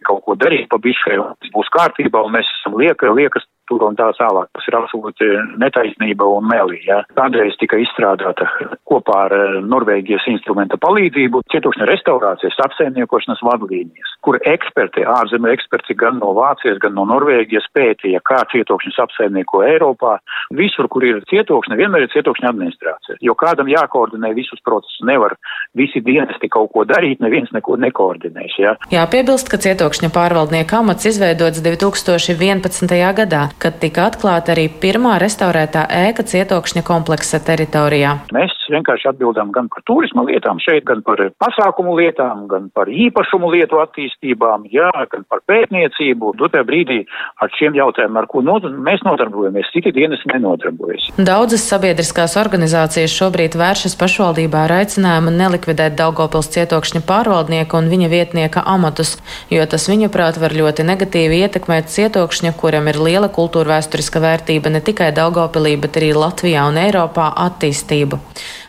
kaut 0.09 0.25
ko 0.25 0.37
darīt 0.41 0.71
pa 0.73 0.81
bišķai 0.81 1.21
un 1.21 1.37
tas 1.37 1.53
būs 1.53 1.69
kārtībā 1.77 2.25
un 2.25 2.39
mēs 2.39 2.49
esam 2.57 2.81
lieka, 2.81 3.13
liekas 3.13 3.45
tur 3.71 3.85
un 3.87 3.97
tā 3.99 4.09
tālāk. 4.19 4.51
Tas 4.57 4.67
ir 4.69 4.77
absolūti 4.79 5.29
netaisnība 5.61 6.27
un 6.37 6.47
melī. 6.51 6.81
Ja. 6.87 7.03
Kādreiz 7.19 7.57
tika 7.61 7.79
izstrādāta 7.81 8.49
kopā 8.89 9.19
ar 9.27 9.35
eh, 9.37 9.59
Norvēģijas 9.67 10.29
instrumenta 10.33 10.79
palīdzību 10.83 11.43
cietokšņa 11.53 11.89
restaurācijas 11.91 12.59
apsaimniekošanas 12.67 13.43
vadlīnijas, 13.47 14.15
kur 14.25 14.39
eksperti, 14.49 15.07
ārzemju 15.09 15.53
eksperti 15.55 15.97
gan 15.99 16.21
no 16.23 16.33
Vācijas, 16.39 16.81
gan 16.83 16.97
no 16.99 17.07
Norvēģijas 17.11 17.69
pētīja, 17.77 18.23
kā 18.29 18.43
cietokšņus 18.53 19.01
apsaimnieko 19.07 19.63
Eiropā. 19.67 20.19
Visur, 20.59 20.89
kur 20.93 21.07
ir 21.07 21.23
cietokšņa, 21.31 21.79
vienmēr 21.81 22.07
ir 22.07 22.13
cietokšņa 22.15 22.51
administrācija, 22.53 23.19
jo 23.25 23.37
kādam 23.39 23.71
jākoordinē 23.73 24.33
visus 24.37 24.61
procesus. 24.65 25.01
Nevar 25.07 25.35
visi 25.79 26.03
dienesti 26.05 26.51
kaut 26.53 26.71
ko 26.75 26.85
darīt, 26.89 27.23
neviens 27.25 27.51
neko 27.55 27.79
nekoordinēs. 27.81 28.59
Ja. 28.61 28.75
Jāpiebilst, 28.93 29.51
ka 29.51 29.61
cietokšņa 29.63 30.13
pārvaldnieka 30.15 30.81
amats 30.83 31.09
izveidots 31.09 31.63
2011. 31.65 32.93
gadā, 33.17 33.47
kad 33.63 33.79
tika 33.83 34.09
atklāta 34.11 34.55
arī 34.55 34.69
pirmā 34.83 35.19
restaurētā 35.23 35.85
ēka 36.09 36.25
cietokšņa 36.29 36.83
kompleksa 36.87 37.41
teritorijā. 37.45 38.15
Mēs 38.35 38.55
vienkārši 38.73 39.11
atbildām 39.13 39.53
gan 39.55 39.69
par 39.73 39.85
turisma 39.89 40.25
lietām 40.27 40.61
šeit, 40.63 40.85
gan 40.89 41.03
par 41.07 41.21
pasākumu 41.43 41.95
lietām, 41.99 42.47
gan 42.51 42.69
par 42.75 42.91
īpašumu 42.91 43.51
lietu 43.53 43.81
attīstībām, 43.83 44.67
jā, 44.73 44.91
gan 45.13 45.27
par 45.31 45.43
pētniecību. 45.51 46.35
Dotā 46.41 46.63
brīdī 46.67 47.03
ar 47.43 47.53
šiem 47.59 47.77
jautājumiem, 47.79 48.21
ar 48.23 48.29
ko 48.31 48.43
not, 48.47 48.67
mēs 48.89 49.05
nodarbojamies, 49.07 49.71
citi 49.75 49.93
dienas 49.95 50.23
nenodarbojas. 50.33 51.11
Daudzas 51.19 51.67
sabiedriskās 51.69 52.37
organizācijas 52.41 53.15
šobrīd 53.19 53.57
vēršas 53.59 53.97
pašvaldībā 54.01 54.67
ar 54.67 54.77
aicinājumu 54.81 55.35
nelikvidēt 55.37 55.99
Daugopils 55.99 56.51
cietokšņa 56.55 57.05
pārvaldnieku 57.09 57.79
un 57.79 57.91
viņa 57.93 58.11
vietnieka 58.13 58.65
amatus, 58.75 59.17
jo 59.53 59.65
tas 59.69 59.89
viņuprāt 59.91 60.41
var 60.43 60.55
ļoti 60.57 60.87
negatīvi 60.89 61.43
ietekmēt 61.47 61.91
cietokšņa, 61.93 62.55
kuram 62.61 62.89
ir 62.93 63.01
liela 63.03 63.29
kultūra 63.29 63.42
vēsturiska 63.51 64.21
vērtība 64.23 64.71
ne 64.71 64.81
tikai 64.81 65.13
Daugopilī, 65.17 65.77
bet 65.81 65.97
arī 65.97 66.13
Latvijā 66.15 66.67
un 66.69 66.77
Eiropā 66.77 67.33
attīstību. 67.47 68.19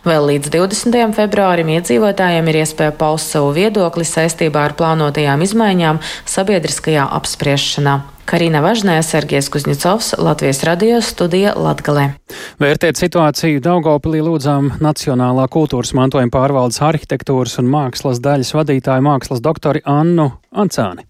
Vēl 0.04 0.26
līdz 0.32 0.50
20. 0.52 1.14
februārim 1.16 1.70
iedzīvotājiem 1.76 2.50
ir 2.50 2.62
iespēja 2.64 2.92
paust 2.98 3.32
savu 3.32 3.54
viedokli 3.56 4.04
saistībā 4.04 4.66
ar 4.68 4.74
plānotajām 4.80 5.44
izmaiņām 5.46 6.02
sabiedriskajā 6.26 7.06
apspriešanā. 7.20 8.02
Karina 8.26 8.62
Važnē, 8.64 9.02
Sergijas 9.04 9.50
Kuzņicovs, 9.52 10.14
Latvijas 10.18 10.64
radio 10.64 11.02
studija 11.04 11.54
Latgalē. 11.60 12.14
Vērtēt 12.60 13.00
situāciju 13.00 13.60
Daugopilī 13.64 14.24
lūdzām 14.24 14.72
Nacionālā 14.84 15.50
kultūras 15.52 15.92
mantojuma 15.96 16.32
pārvaldes 16.32 16.80
arhitektūras 16.84 17.60
un 17.60 17.68
mākslas 17.72 18.24
daļas 18.24 18.56
vadītāju 18.56 19.08
mākslas 19.10 19.44
doktori 19.44 19.84
Annu 19.84 20.32
Ancāni. 20.56 21.04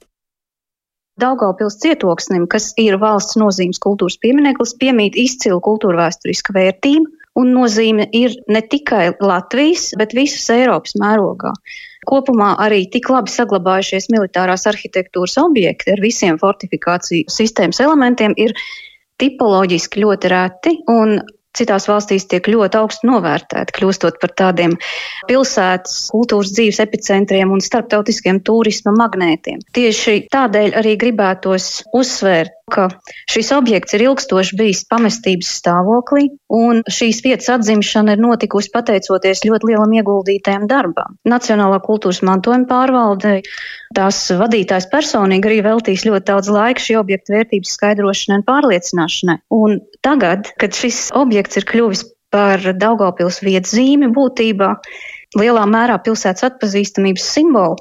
Daugavpils 1.21 1.77
cietoksnim, 1.83 2.47
kas 2.49 2.71
ir 2.81 2.97
valsts 3.01 3.37
nozīmes 3.37 3.79
kultūras 3.83 4.17
piemineklis, 4.21 4.73
piemīt 4.81 5.17
izcilu 5.19 5.59
kultūra 5.61 6.07
vēsturiska 6.07 6.55
vērtība, 6.55 7.11
un 7.37 7.51
nozīme 7.53 8.07
ir 8.13 8.33
ne 8.49 8.61
tikai 8.65 9.13
Latvijas, 9.21 9.91
bet 9.97 10.15
visas 10.17 10.49
Eiropas 10.53 10.97
mērogā. 11.01 11.53
Kopumā 12.09 12.53
arī 12.65 12.83
tik 12.91 13.09
labi 13.13 13.31
saglabājušies 13.31 14.09
militārās 14.13 14.65
arhitektūras 14.69 15.37
objekti 15.41 15.93
ar 15.93 16.01
visiem 16.03 16.39
fortifikāciju 16.41 17.31
sistēmas 17.31 17.79
elementiem 17.83 18.35
ir 18.37 18.57
tipoloģiski 19.21 20.03
ļoti 20.03 20.33
reti 20.33 20.75
un 20.91 21.19
citās 21.57 21.87
valstīs 21.89 22.25
tiek 22.29 22.47
ļoti 22.49 22.79
augstu 22.79 23.09
novērtēti, 23.09 23.75
kļūstot 23.77 24.19
par 24.21 24.33
tādiem 24.39 24.75
pilsētas 25.29 26.09
kultūras 26.13 26.53
dzīves 26.55 26.81
epicentriem 26.83 27.53
un 27.53 27.63
starptautiskiem 27.63 28.41
turisma 28.45 28.95
magnētiem. 28.97 29.61
Tieši 29.75 30.27
tādēļ 30.33 30.77
arī 30.81 30.97
gribētos 31.01 31.69
uzsvērt, 31.93 32.59
ka 32.73 32.87
šis 33.29 33.51
objekts 33.53 33.93
ir 33.93 34.05
ilgstoši 34.07 34.57
bijis 34.57 34.83
pamestības 34.89 35.49
stāvoklī, 35.59 36.29
un 36.53 36.81
šīs 36.89 37.21
vietas 37.25 37.51
atzimšana 37.57 38.15
ir 38.15 38.23
notikusi 38.23 38.71
pateicoties 38.73 39.43
ļoti 39.45 39.69
lielam 39.69 39.93
ieguldītajam 39.99 40.65
darbam. 40.71 41.17
Nacionālā 41.29 41.81
kultūras 41.83 42.23
mantojuma 42.25 42.69
pārvalde 42.69 43.41
tās 43.93 44.23
vadītājs 44.39 44.89
personīgi 44.91 45.49
arī 45.49 45.59
veltīs 45.65 46.07
ļoti 46.07 46.29
daudz 46.31 46.49
laika 46.53 46.81
šī 46.81 46.97
objekta 47.01 47.35
vērtības 47.35 47.75
skaidrošanai 47.77 48.39
un 48.39 48.47
pārliecināšanai. 48.47 49.37
Un 49.53 49.77
tagad, 50.05 50.51
kad 50.61 50.75
šis 50.77 51.07
objekts 51.17 51.59
ir 51.59 51.67
kļuvis 51.69 52.05
par 52.33 52.63
Daugavpils 52.81 53.43
vietas 53.45 53.75
zīmi 53.77 54.09
būtībā, 54.13 54.73
lielā 55.37 55.65
mērā 55.69 55.99
pilsētas 56.01 56.47
atpazīstamības 56.49 57.25
simbolu, 57.35 57.77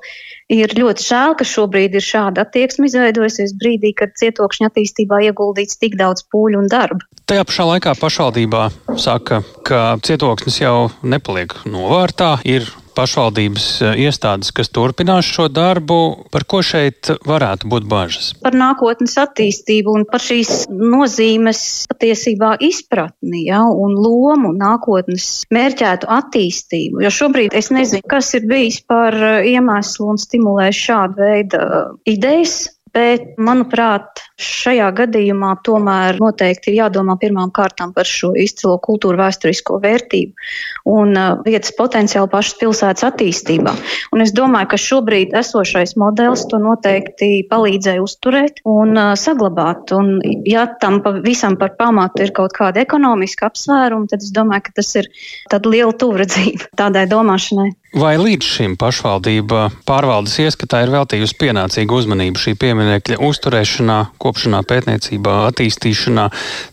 ir 0.53 0.73
ļoti 0.77 1.07
žēl, 1.07 1.37
ka 1.39 1.47
šobrīd 1.49 1.97
ir 1.97 2.05
šāda 2.05 2.45
attieksme 2.45 2.89
izveidojusies 2.89 3.55
brīdī, 3.61 3.95
kad 3.97 4.13
cietokšņa 4.21 4.71
attīstībā 4.71 5.23
ieguldīts 5.29 5.81
tik 5.81 5.97
daudz 6.01 6.25
pūļu 6.33 6.63
un 6.65 6.71
darba. 6.73 7.01
Tajā 7.31 7.47
pašā 7.49 7.69
laikā 7.71 7.97
pašvaldībā 8.01 8.69
saka, 9.01 9.41
ka 9.69 9.83
cietoksnis 10.05 10.61
jau 10.61 10.77
nepaliek 11.03 11.57
novārtā, 11.69 12.35
ir 12.45 12.69
pašvaldības 12.97 13.67
e, 13.83 13.93
iestādes, 14.07 14.53
kas 14.55 14.71
turpinās 14.73 15.29
šo 15.29 15.49
darbu. 15.53 15.99
Par 16.33 16.47
ko 16.49 16.63
šeit 16.67 17.11
varētu 17.29 17.71
būt 17.73 17.87
bažas? 17.91 18.33
Par 18.43 18.57
nākotnes 18.57 19.17
attīstību 19.21 19.97
un 19.99 20.07
par 20.09 20.25
šīs 20.25 20.67
nozīmes 20.71 21.63
patiesībā 21.93 22.55
izpratni 22.65 23.47
ja, 23.49 23.63
un 23.67 23.97
lomu 23.99 24.53
nākotnes 24.57 25.31
mērķētu 25.55 26.11
attīstību. 26.19 27.03
Jo 27.07 27.13
šobrīd 27.13 27.57
es 27.59 27.73
nezinu, 27.75 28.05
kas 28.09 28.35
ir 28.39 28.47
bijis 28.51 28.83
par 28.87 29.17
e, 29.17 29.35
iemeslu 29.55 30.13
un 30.13 30.21
stimulējis 30.21 30.85
šādu 30.87 31.21
veidu 31.23 31.63
e, 31.63 31.83
idejas 32.17 32.63
Bet, 32.93 33.39
manuprāt, 33.41 34.21
šajā 34.37 34.91
gadījumā 34.99 35.55
tomēr 35.65 36.19
noteikti 36.21 36.73
ir 36.73 36.83
jādomā 36.83 37.15
pirmām 37.21 37.49
kārtām 37.55 37.95
par 37.97 38.09
šo 38.09 38.35
izcilo 38.37 38.75
kultūru 38.85 39.17
vēsturisko 39.17 39.79
vērtību 39.81 40.93
un 40.93 41.17
uh, 41.17 41.39
vietas 41.47 41.73
potenciālu 41.79 42.29
pašas 42.33 42.59
pilsētas 42.61 43.07
attīstībā. 43.09 43.73
Un 44.13 44.25
es 44.25 44.35
domāju, 44.37 44.69
ka 44.75 44.81
šobrīd 44.85 45.33
esošais 45.41 45.97
modelis 46.01 46.45
to 46.51 46.61
noteikti 46.61 47.31
palīdzēja 47.49 48.05
uzturēt 48.05 48.61
un 48.69 48.93
uh, 48.93 49.13
saglabāt. 49.17 49.95
Un, 49.97 50.19
ja 50.49 50.67
tam 50.83 51.01
visam 51.25 51.57
par 51.61 51.79
pamatu 51.81 52.27
ir 52.27 52.35
kaut 52.37 52.53
kāda 52.59 52.85
ekonomiska 52.85 53.49
apsvēruma, 53.49 54.11
tad 54.13 54.21
es 54.21 54.37
domāju, 54.37 54.69
ka 54.69 54.81
tas 54.83 54.93
ir 55.01 55.09
tāda 55.49 55.73
liela 55.73 55.97
tuvredzība 55.97 56.75
tādai 56.77 57.09
domāšanai. 57.09 57.73
Vai 57.93 58.15
līdz 58.17 58.47
šim 58.49 58.75
pašvaldība 58.81 59.67
pārvaldes 59.85 60.39
ieskatā 60.41 60.79
ir 60.81 60.91
veltījusi 60.95 61.35
pienācīgu 61.37 61.99
uzmanību 62.01 62.41
šī 62.41 62.55
pieminekļa 62.57 63.19
uzturēšanā, 63.21 63.97
kopšanā, 64.23 64.63
pētniecībā, 64.65 65.35
attīstīšanā? 65.51 66.25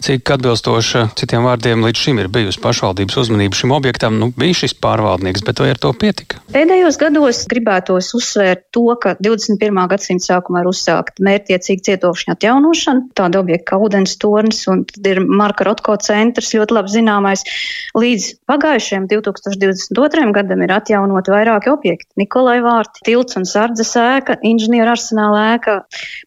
Cik 0.06 0.32
atbilstoša 0.38 1.02
citiem 1.20 1.44
vārdiem 1.44 1.84
līdz 1.84 2.04
šim 2.06 2.22
ir 2.24 2.30
bijusi 2.32 2.62
pašvaldības 2.64 3.20
uzmanība 3.20 3.60
šim 3.60 3.74
objektam? 3.76 4.16
Nu, 4.22 4.30
bija 4.32 4.62
šis 4.62 4.78
pārvaldnieks, 4.80 5.44
bet 5.44 5.60
vai 5.60 5.74
ar 5.74 5.82
to 5.84 5.92
pietika? 5.92 6.40
Pēdējos 6.56 7.00
gados 7.04 7.44
gribētos 7.52 8.14
uzsvērt 8.16 8.70
to, 8.72 8.86
ka 9.04 9.18
21. 9.20 9.82
gadsimta 9.92 10.30
sākumā 10.30 10.64
ir 10.64 10.72
uzsākta 10.72 11.28
mērķiecīga 11.28 11.86
cietokšņa 11.90 12.38
atjaunošana, 12.38 13.06
tāda 13.20 13.44
objekta 13.44 13.74
kā 13.74 13.82
ūdens 13.84 14.16
tornis, 14.24 14.64
un 14.72 14.88
ir 15.04 15.20
Marka 15.28 15.68
Rotko 15.68 16.00
centrs, 16.00 16.56
ļoti 16.56 16.80
labi 16.80 16.96
zināmais. 16.96 17.44
Līdz 18.00 18.32
pagājušajam 18.48 19.12
2022. 19.12 20.32
gadam 20.40 20.64
ir 20.64 20.78
atjaunota 20.80 21.09
atjaunot 21.10 21.30
vairāki 21.32 21.72
objekti. 21.72 22.10
Nikolai 22.19 22.60
vārti, 22.62 23.02
tilts 23.06 23.38
un 23.38 23.45
sardzes 23.45 23.95
ēka, 23.98 24.38
inženieru 24.43 24.91
arsenāla 24.93 25.56
ēka, 25.56 25.76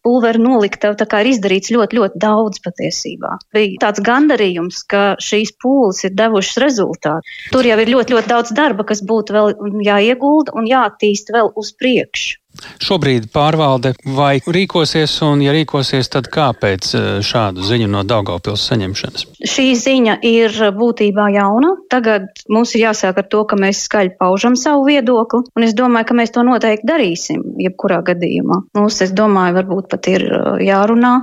pulveru 0.03 0.42
noliktava. 0.42 0.97
Tā 0.99 1.07
kā 1.07 1.23
ir 1.23 1.33
izdarīts 1.33 1.73
ļoti, 1.73 1.99
ļoti 1.99 2.18
daudz 2.18 2.61
patiesībā. 2.64 3.38
Bija 3.55 3.79
tāds 3.87 4.03
gandarījums, 4.03 4.83
ka 4.88 5.16
šīs 5.23 5.55
pūles 5.62 6.05
ir 6.05 6.14
devušas 6.18 6.61
rezultātu. 6.62 7.38
Tur 7.53 7.66
jau 7.66 7.79
ir 7.79 7.95
ļoti, 7.95 8.16
ļoti 8.16 8.29
daudz 8.29 8.55
darba, 8.57 8.85
kas 8.85 9.03
būtu 9.03 9.33
vēl 9.37 9.55
jāiegulda 9.87 10.55
un 10.57 10.68
jāattīst 10.68 11.33
vēl 11.33 11.53
uz 11.57 11.75
priekšu. 11.79 12.42
Šobrīd 12.83 13.29
pārvalde 13.33 13.92
vai 14.16 14.40
rīkosies, 14.42 15.14
un, 15.27 15.42
ja 15.44 15.55
rīkosies, 15.55 16.11
tad 16.12 16.29
kāpēc 16.33 16.88
eh, 16.96 17.09
šādu 17.25 17.64
ziņu 17.66 17.88
no 17.92 18.03
Daugavpils 18.07 18.64
saņemšanas? 18.70 19.27
Šī 19.53 19.66
ziņa 19.79 20.18
ir 20.27 20.57
būtībā 20.77 21.29
jauna. 21.35 21.75
Tagad 21.92 22.44
mums 22.53 22.75
ir 22.77 22.87
jāsāk 22.87 23.20
ar 23.22 23.29
to, 23.33 23.42
ka 23.48 23.59
mēs 23.59 23.85
skaļi 23.87 24.14
paužam 24.20 24.57
savu 24.59 24.87
viedokli, 24.88 25.42
un 25.57 25.66
es 25.66 25.75
domāju, 25.79 26.09
ka 26.11 26.18
mēs 26.18 26.35
to 26.35 26.44
noteikti 26.46 26.88
darīsim, 26.88 27.42
jebkurā 27.62 28.03
gadījumā. 28.07 28.62
Mums, 28.79 29.01
es 29.05 29.14
domāju, 29.16 29.57
varbūt 29.61 29.90
pat 29.92 30.11
ir 30.12 30.27
eh, 30.29 30.64
jārunā 30.68 31.14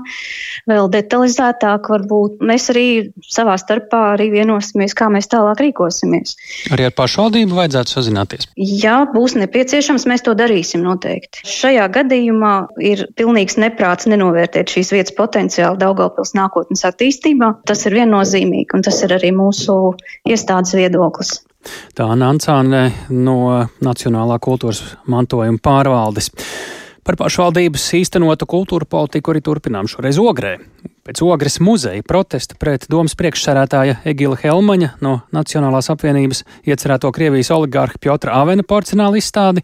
vēl 0.69 0.91
detalizētāk, 0.93 1.91
varbūt 1.91 2.43
mēs 2.45 2.69
arī 2.73 2.88
savā 3.25 3.58
starpā 3.60 4.04
arī 4.15 4.30
vienosimies, 4.34 4.95
kā 4.97 5.10
mēs 5.13 5.30
tālāk 5.32 5.63
rīkosimies. 5.67 6.36
Arī 6.73 6.89
ar 6.89 6.95
pašvaldību 6.97 7.58
vajadzētu 7.62 7.95
sazināties? 7.95 8.49
Ja 8.56 9.02
būs 9.10 9.38
nepieciešams, 9.39 10.08
mēs 10.10 10.25
to 10.25 10.36
darīsim 10.38 10.84
noteikti 10.86 11.29
noteikti. 11.30 11.50
Šajā 11.50 11.88
gadījumā 11.92 12.68
ir 12.82 13.08
pilnīgs 13.15 13.58
neprāts 13.58 14.08
nenovērtēt 14.08 14.70
šīs 14.70 14.92
vietas 14.94 15.15
potenciālu 15.15 15.78
Daugavpils 15.78 16.34
nākotnes 16.36 16.84
attīstībā. 16.86 17.63
Tas 17.65 17.86
ir 17.86 17.94
viennozīmīgi, 17.94 18.74
un 18.74 18.82
tas 18.82 19.02
ir 19.04 19.13
arī 19.13 19.32
mūsu 19.32 19.96
iestādes 20.28 20.74
viedoklis. 20.76 21.46
Tā 21.94 22.08
Nancāne 22.15 22.92
no 23.10 23.68
Nacionālā 23.82 24.39
kultūras 24.39 24.96
mantojuma 25.08 25.60
pārvaldes. 25.62 26.32
Par 27.04 27.15
pašvaldības 27.18 27.94
īstenotu 27.98 28.46
kultūra 28.46 28.86
politiku 28.86 29.32
arī 29.32 29.42
turpinām 29.42 29.88
šoreiz 29.89 30.20
ogrē. 30.20 30.60
Pēc 31.04 31.24
ogres 31.26 31.58
muzeja 31.60 32.04
protesta 32.06 32.54
pret 32.60 32.86
domas 32.92 33.15
priekšsarētāja 33.18 34.04
Egila 34.06 34.38
Helmaņa 34.38 34.92
no 35.02 35.22
Nacionālās 35.34 35.89
apvienības 35.89 36.44
iecerēto 36.70 37.10
Krievijas 37.12 37.50
oligārha 37.56 37.98
Piotra 38.00 38.36
Avena 38.44 38.62
porcelāna 38.68 39.18
izstādi 39.18 39.63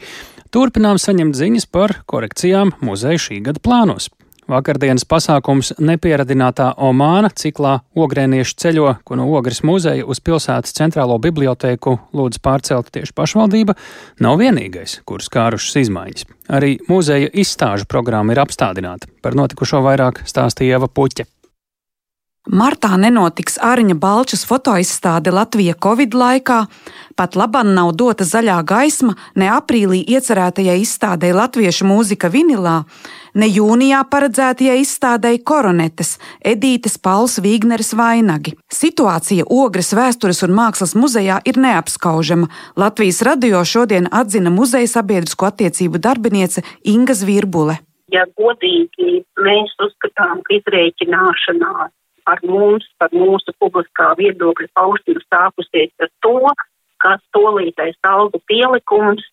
turpinām 0.56 1.00
saņemt 1.02 1.36
ziņas 1.36 1.65
par 1.68 1.98
korekcijām 2.08 2.78
muzeja 2.86 3.20
šī 3.20 3.41
gada 3.44 3.60
plānos. 3.60 4.08
Vakardienas 4.46 5.04
pasākums 5.10 5.72
nepieradinātā 5.82 6.68
Omāna 6.86 7.32
ciklā 7.34 7.80
Ogrēnieši 7.98 8.56
ceļo, 8.62 8.91
ko 9.04 9.18
no 9.18 9.26
Ogres 9.34 9.63
muzeja 9.65 10.06
uz 10.06 10.22
pilsētas 10.22 10.76
centrālo 10.78 11.18
bibliotēku 11.24 11.96
lūdz 12.15 12.39
pārcelt 12.46 12.94
tieši 12.94 13.15
pašvaldība, 13.18 13.74
nav 14.22 14.38
vienīgais, 14.44 15.00
kur 15.10 15.26
skārušas 15.26 15.82
izmaiņas. 15.82 16.30
Arī 16.54 16.76
muzeja 16.88 17.32
izstāžu 17.34 17.89
programma 17.89 18.38
ir 18.38 18.44
apstādināta. 18.46 19.10
Par 19.26 19.36
notikušo 19.36 19.82
vairāk 19.84 20.22
stāstīja 20.30 20.78
Ieva 20.78 20.91
Puķa. 20.94 21.26
Martā 22.45 22.91
nenotiks 23.01 23.55
Ārņa 23.58 23.95
Balčas 23.97 24.43
fotoizstāde 24.45 25.31
Latvija 25.34 25.73
Covid 25.81 26.13
laikā, 26.13 26.58
pat 27.17 27.34
labam 27.34 27.71
nav 27.73 27.95
dota 27.97 28.21
zaļā 28.21 28.60
gaisma 28.69 29.15
ne 29.34 29.47
aprīlī 29.49 30.03
iecerētajai 30.13 30.75
izstādei 30.84 31.31
Latviešu 31.34 31.88
mūzika 31.89 32.29
vinilā, 32.29 32.75
ne 33.34 33.49
jūnijā 33.49 34.03
paredzētajai 34.12 34.77
izstādei 34.84 35.41
Koronetes, 35.41 36.19
Edītes 36.45 36.99
Pauls 37.01 37.39
Vīgneres 37.41 37.95
vainagi. 37.97 38.53
Situācija 38.69 39.49
Ogres 39.49 39.89
vēstures 39.97 40.45
un 40.45 40.53
mākslas 40.53 40.93
muzejā 40.93 41.41
ir 41.49 41.58
neapskaužama. 41.58 42.53
Latvijas 42.77 43.23
radio 43.25 43.65
šodien 43.65 44.05
atzina 44.12 44.53
muzeja 44.53 44.93
sabiedrisko 44.99 45.49
attiecību 45.49 45.97
darbiniece 45.97 46.62
Inga 46.86 47.17
Zvirbule. 47.17 47.81
Ja 48.13 48.29
godīgi 48.38 49.23
mēs 49.41 49.73
uzskatām, 49.81 50.45
ka 50.45 50.60
izrēķināšanās 50.62 51.89
ar 52.29 52.41
mums, 52.43 52.88
par 52.99 53.13
mūsu 53.13 53.53
publiskā 53.61 54.13
viedokļa 54.19 54.71
paušanu 54.77 55.23
sākusies 55.27 55.93
ar 56.01 56.11
to, 56.25 56.38
ka 57.03 57.17
solītais 57.35 57.97
algu 58.07 58.41
pielikums 58.49 59.25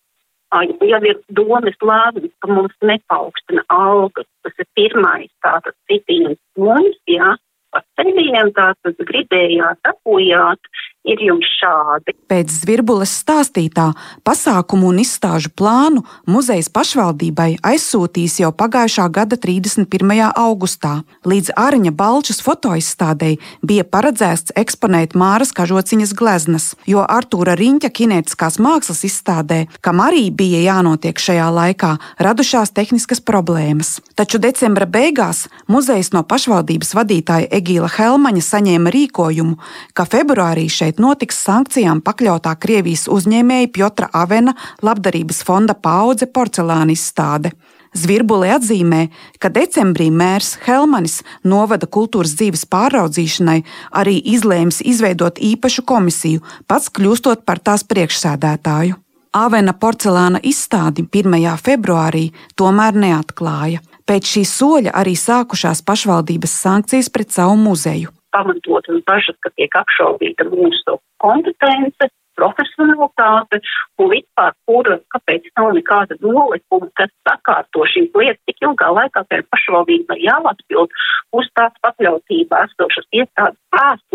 jau 0.61 0.99
ir 1.01 1.17
domas 1.33 1.77
lēmums, 1.81 2.33
ka 2.41 2.49
mums 2.51 2.75
nepaukstina 2.85 3.63
algas. 3.73 4.27
Tas 4.43 4.53
ir 4.59 4.67
pirmais 4.77 5.31
tātad 5.41 5.73
citiens 5.89 6.37
mums, 6.57 6.97
jā, 7.09 7.33
par 7.73 7.85
ceļiem, 7.97 8.53
tātad 8.53 9.01
gribējāt, 9.09 9.81
dabūjāt, 9.87 10.71
ir 11.03 11.21
jums 11.23 11.47
šādi. 11.59 12.15
Pēc 12.31 12.51
zvirbules 12.63 13.11
stāstītā 13.23 13.89
pasākumu 14.25 14.89
un 14.93 15.01
izstāžu 15.03 15.51
plānu 15.55 16.03
muzejs 16.29 16.69
pašvaldībai 16.73 17.59
aizsūtīs 17.65 18.39
jau 18.41 18.51
pagājušā 18.55 19.09
gada 19.13 19.37
31. 19.37 20.13
augustā. 20.31 20.93
Līdz 21.27 21.53
Ārņa 21.59 21.93
Balčas 21.95 22.39
fotoizstādei 22.43 23.35
bija 23.61 23.83
paredzēts 23.83 24.55
eksponēt 24.59 25.15
Māras 25.19 25.53
kažociņas 25.55 26.15
gleznas, 26.17 26.69
jo 26.89 27.03
Artūra 27.03 27.57
Riņķa 27.59 27.91
kinētiskās 27.93 28.59
mākslas 28.63 29.03
izstādē, 29.07 29.65
kam 29.83 30.01
arī 30.03 30.29
bija 30.31 30.63
jānotiek 30.63 31.19
šajā 31.19 31.49
laikā, 31.53 31.93
radušās 32.23 32.73
tehniskas 32.73 33.21
problēmas. 33.21 33.99
Taču 34.15 34.39
decembra 34.39 34.87
beigās 34.87 35.45
muzejs 35.67 36.13
no 36.15 36.23
pašvaldības 36.23 36.95
vadītāja 36.95 37.51
Egīla 37.59 37.91
Helmaņa 37.91 38.43
saņēma 38.47 38.93
rīkojumu, 38.93 39.59
ka 39.93 40.07
februārī 40.09 40.69
šeit 40.71 40.92
šeit 40.93 40.99
notiks 41.01 41.41
sankcijām 41.43 42.01
pakļautā 42.01 42.53
Krievijas 42.59 43.07
uzņēmēja 43.07 43.71
Piotra 43.73 44.09
Avena 44.13 44.53
labdarības 44.81 45.43
fonda 45.43 45.73
paudze 45.73 46.27
porcelāna 46.27 46.93
izstāde. 46.93 47.51
Zvirbulē 47.93 48.55
atzīmē, 48.57 49.09
ka 49.39 49.49
decembrī 49.49 50.11
mērs 50.11 50.57
Helmanis 50.65 51.23
novada 51.43 51.85
kultūras 51.85 52.35
dzīves 52.35 52.65
pāraudzīšanai 52.65 53.63
arī 53.91 54.19
izlēms 54.33 54.81
izveidot 54.81 55.37
īpašu 55.37 55.83
komisiju, 55.85 56.41
pats 56.67 56.89
kļūstot 56.89 57.45
par 57.45 57.59
tās 57.59 57.83
priekšsēdētāju. 57.83 58.95
Avena 59.33 59.73
porcelāna 59.73 60.39
izstādi 60.43 61.05
1. 61.09 61.57
februārī 61.57 62.31
tomēr 62.55 62.93
neatklāja. 62.93 63.81
Pēc 64.05 64.35
šī 64.35 64.43
soļa 64.45 64.91
arī 64.93 65.15
sākušās 65.17 65.81
pašvaldības 65.85 66.59
sankcijas 66.65 67.09
pret 67.09 67.31
savu 67.31 67.57
muzeju 67.57 68.11
pamatotas 68.33 68.99
bažas, 69.07 69.37
ka 69.45 69.53
tiek 69.57 69.79
apšaubīta 69.83 70.49
mūsu 70.49 70.99
kompetence, 71.23 72.11
profesionalitāte 72.37 73.61
un 74.01 74.11
vispār, 74.11 74.53
kur, 74.67 74.89
kāpēc 75.13 75.49
nav 75.57 75.73
nekāda 75.77 76.17
nolikuma, 76.21 76.89
kas 76.97 77.11
sakārto 77.27 77.85
šīs 77.93 78.09
lietas 78.17 78.41
tik 78.49 78.63
ilgā 78.65 78.89
laikā, 78.97 79.25
ka 79.29 79.39
ir 79.39 79.45
pašvaldība 79.53 80.17
jāatbild 80.21 80.93
uz 81.33 81.49
tās 81.57 81.73
pakļautībā 81.85 82.63
esošas 82.67 83.07
iestādes 83.13 83.59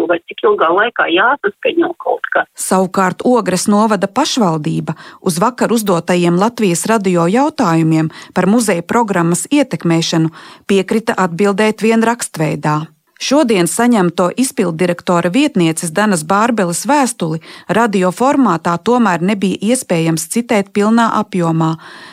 vai 0.09 0.21
cik 0.31 0.45
ilgā 0.47 0.69
laikā 0.73 1.09
jāsaskaņo 1.13 1.93
kaut 2.01 2.29
kas. 2.33 2.47
Savukārt 2.59 3.25
Ogres 3.27 3.67
novada 3.69 4.09
pašvaldība 4.09 4.95
uz 5.21 5.41
vakar 5.43 5.75
uzdotajiem 5.75 6.39
Latvijas 6.41 6.87
radio 6.91 7.27
jautājumiem 7.29 8.13
par 8.35 8.47
muzeja 8.51 8.87
programmas 8.87 9.47
ietekmēšanu 9.51 10.31
piekrita 10.71 11.19
atbildēt 11.19 11.83
vien 11.85 12.07
rakstveidā. 12.07 12.79
Šodien 13.19 13.67
saņemto 13.67 14.29
izpilddirektora 14.39 15.31
vietnieces 15.35 15.91
Danas 15.91 16.23
Bārbeles 16.23 16.85
vēstuli 16.87 17.41
radio 17.69 18.13
formātā 18.15 18.77
tomēr 18.79 19.25
nebija 19.27 19.59
iespējams 19.73 20.29
citēt 20.31 20.71
pilnā 20.71 21.09
apjomā, 21.19 21.73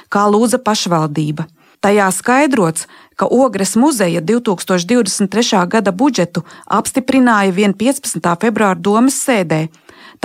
kā 0.10 0.26
lūdza 0.34 0.58
pašvaldība. 0.66 1.46
Tajā 1.86 2.08
skaidrots, 2.10 2.88
ka 3.16 3.28
Ogres 3.30 3.76
muzeja 3.78 4.22
2023. 4.22 5.62
gada 5.70 5.92
budžetu 5.94 6.42
apstiprināja 6.66 7.54
vien 7.54 7.78
15. 7.78 8.26
februāra 8.42 8.74
domas 8.74 9.20
sēdē, 9.22 9.68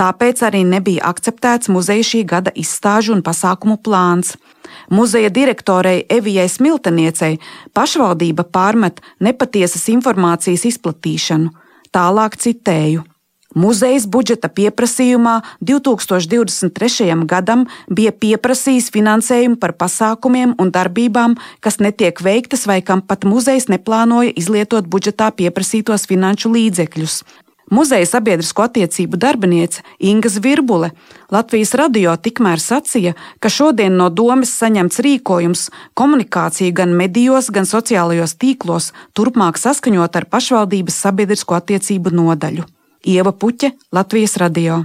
tāpēc 0.01 0.41
arī 0.47 0.63
nebija 0.65 1.05
akceptēts 1.11 1.69
muzeja 1.69 2.07
šī 2.11 2.23
gada 2.33 2.53
izstāžu 2.57 3.13
un 3.13 3.21
pasākumu 3.25 3.77
plāns. 3.85 4.33
Muzeja 4.89 5.29
direktorei 5.29 6.01
Evijai 6.09 6.49
Smilteniecei 6.49 7.37
pašvaldība 7.77 8.47
pārmet 8.49 9.01
nepatiesas 9.19 9.87
informācijas 9.93 10.65
izplatīšanu. 10.73 11.53
Tālāk 11.91 12.37
citēju. 12.39 13.05
Muzejs 13.51 14.05
budžeta 14.07 14.47
pieprasījumā 14.47 15.41
2023. 15.59 16.71
gadam 17.27 17.65
bija 17.91 18.13
pieprasījis 18.15 18.87
finansējumu 18.95 19.59
par 19.59 19.73
pasākumiem 19.75 20.53
un 20.55 20.71
darbībām, 20.71 21.35
kas 21.59 21.81
netiek 21.83 22.23
veiktas 22.23 22.63
vai 22.69 22.79
kam 22.79 23.03
pat 23.03 23.27
muzejs 23.27 23.67
neplānoja 23.67 24.31
izlietot 24.39 24.87
budžetā 24.87 25.33
pieprasītos 25.35 26.07
finanšu 26.07 26.53
līdzekļus. 26.55 27.17
Muzeja 27.71 28.05
sabiedrisko 28.05 28.65
attiecību 28.67 29.15
darbiniece 29.15 29.83
Inga 30.03 30.29
Zvirbule 30.29 30.89
Latvijas 31.31 31.71
radio 31.79 32.17
tikmēr 32.19 32.59
sacīja, 32.59 33.13
ka 33.39 33.47
šodien 33.47 33.95
no 33.95 34.09
domas 34.11 34.51
saņemts 34.59 34.99
rīkojums 35.05 35.69
komunikāciju 35.95 36.75
gan 36.75 36.91
medijos, 36.99 37.47
gan 37.47 37.69
sociālajos 37.69 38.35
tīklos 38.41 38.91
turpmāk 39.15 39.61
saskaņot 39.61 40.19
ar 40.19 40.27
pašvaldības 40.27 40.99
sabiedrisko 41.05 41.55
attiecību 41.61 42.11
nodaļu. 42.11 42.67
Ieva 43.07 43.31
Puķe, 43.31 43.71
Latvijas 43.95 44.35
radio. 44.43 44.83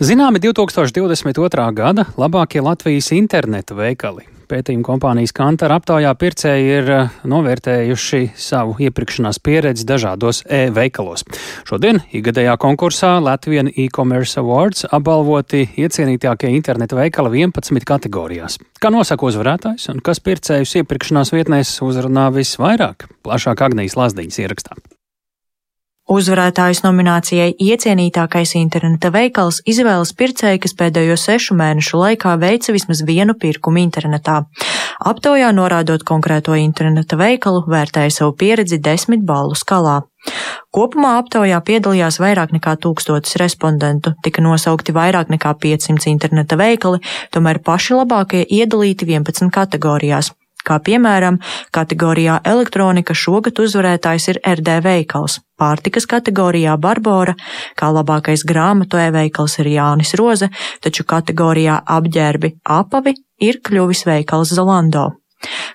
Zināmi 0.00 0.40
2022. 0.40 1.68
gada 1.76 2.08
labākie 2.16 2.64
Latvijas 2.64 3.12
interneta 3.12 3.76
veikali 3.76 4.37
Pētījuma 4.48 4.86
kompānijas 4.86 5.34
Kantara 5.36 5.76
aptaujā 5.76 6.10
pircēji 6.16 6.68
ir 6.78 6.90
eh, 6.94 7.16
novērtējuši 7.28 8.20
savu 8.38 8.78
iepirkšanās 8.86 9.40
pieredzi 9.44 9.84
dažādos 9.88 10.40
e-veikalos. 10.48 11.26
Šodien 11.68 12.00
ikgadējā 12.16 12.56
konkursā 12.60 13.14
Latvijas 13.20 13.68
e-commerce 13.76 14.40
awards 14.40 14.86
apbalvoti 14.88 15.66
iecienītākie 15.76 16.52
interneta 16.56 16.96
veikali 16.96 17.44
11 17.44 17.84
kategorijās. 17.88 18.56
Kā 18.80 18.92
nosaka 18.94 19.28
uzvarētājs 19.28 19.90
un 19.92 20.00
kas 20.04 20.22
pircējus 20.24 20.78
iepirkšanās 20.80 21.34
vietnēs 21.36 21.78
uzrunā 21.84 22.30
visvairāk? 22.32 23.10
Plašāk 23.26 23.68
Agnijas 23.68 23.98
Lazdiņas 24.00 24.46
ierakstā. 24.46 24.80
Uzvarētājs 26.08 26.78
nominācijai 26.86 27.50
iecienītākais 27.60 28.54
interneta 28.56 29.10
veikals 29.12 29.58
izvēlas 29.68 30.14
pircēji, 30.16 30.62
kas 30.64 30.72
pēdējo 30.78 31.18
sešu 31.20 31.56
mēnešu 31.58 32.00
laikā 32.00 32.32
veica 32.40 32.72
vismaz 32.72 33.02
vienu 33.04 33.34
pirkumu 33.36 33.82
internetā. 33.82 34.38
Aptaujā 35.04 35.50
norādot 35.52 36.06
konkrēto 36.08 36.56
interneta 36.56 37.18
veikalu, 37.20 37.60
vērtēja 37.68 38.14
savu 38.22 38.32
pieredzi 38.40 38.80
desmit 38.80 39.20
ballu 39.28 39.52
skalā. 39.52 39.98
Kopumā 40.72 41.18
aptaujā 41.20 41.60
piedalījās 41.68 42.22
vairāk 42.24 42.56
nekā 42.56 42.78
tūkstotis 42.80 43.36
respondentu, 43.44 44.16
tika 44.24 44.40
nosaukti 44.40 44.96
vairāk 44.96 45.28
nekā 45.36 45.52
500 45.60 46.08
interneta 46.08 46.56
veikali, 46.56 47.04
tomēr 47.36 47.60
paši 47.60 48.00
labākie 48.00 48.46
iedalīti 48.48 49.12
11 49.12 49.52
kategorijās. 49.52 50.32
Kā 50.66 50.78
piemēram, 50.84 51.38
kategorijā 51.74 52.40
elektronika 52.44 53.14
šogad 53.14 53.60
uzvarētājs 53.62 54.28
ir 54.32 54.40
RD 54.42 54.80
veikals, 54.84 55.38
pārtikas 55.60 56.08
kategorijā 56.10 56.74
Barbora, 56.80 57.36
kā 57.78 57.92
labākais 57.94 58.44
grāmatu 58.48 59.00
e-veikals 59.00 59.58
ir 59.62 59.70
Jānis 59.76 60.16
Roze, 60.18 60.50
taču 60.84 61.06
kategorijā 61.08 61.80
apģērbi 61.98 62.56
apavi 62.80 63.14
ir 63.40 63.62
kļuvis 63.64 64.04
veikals 64.08 64.52
Zalando. 64.58 65.08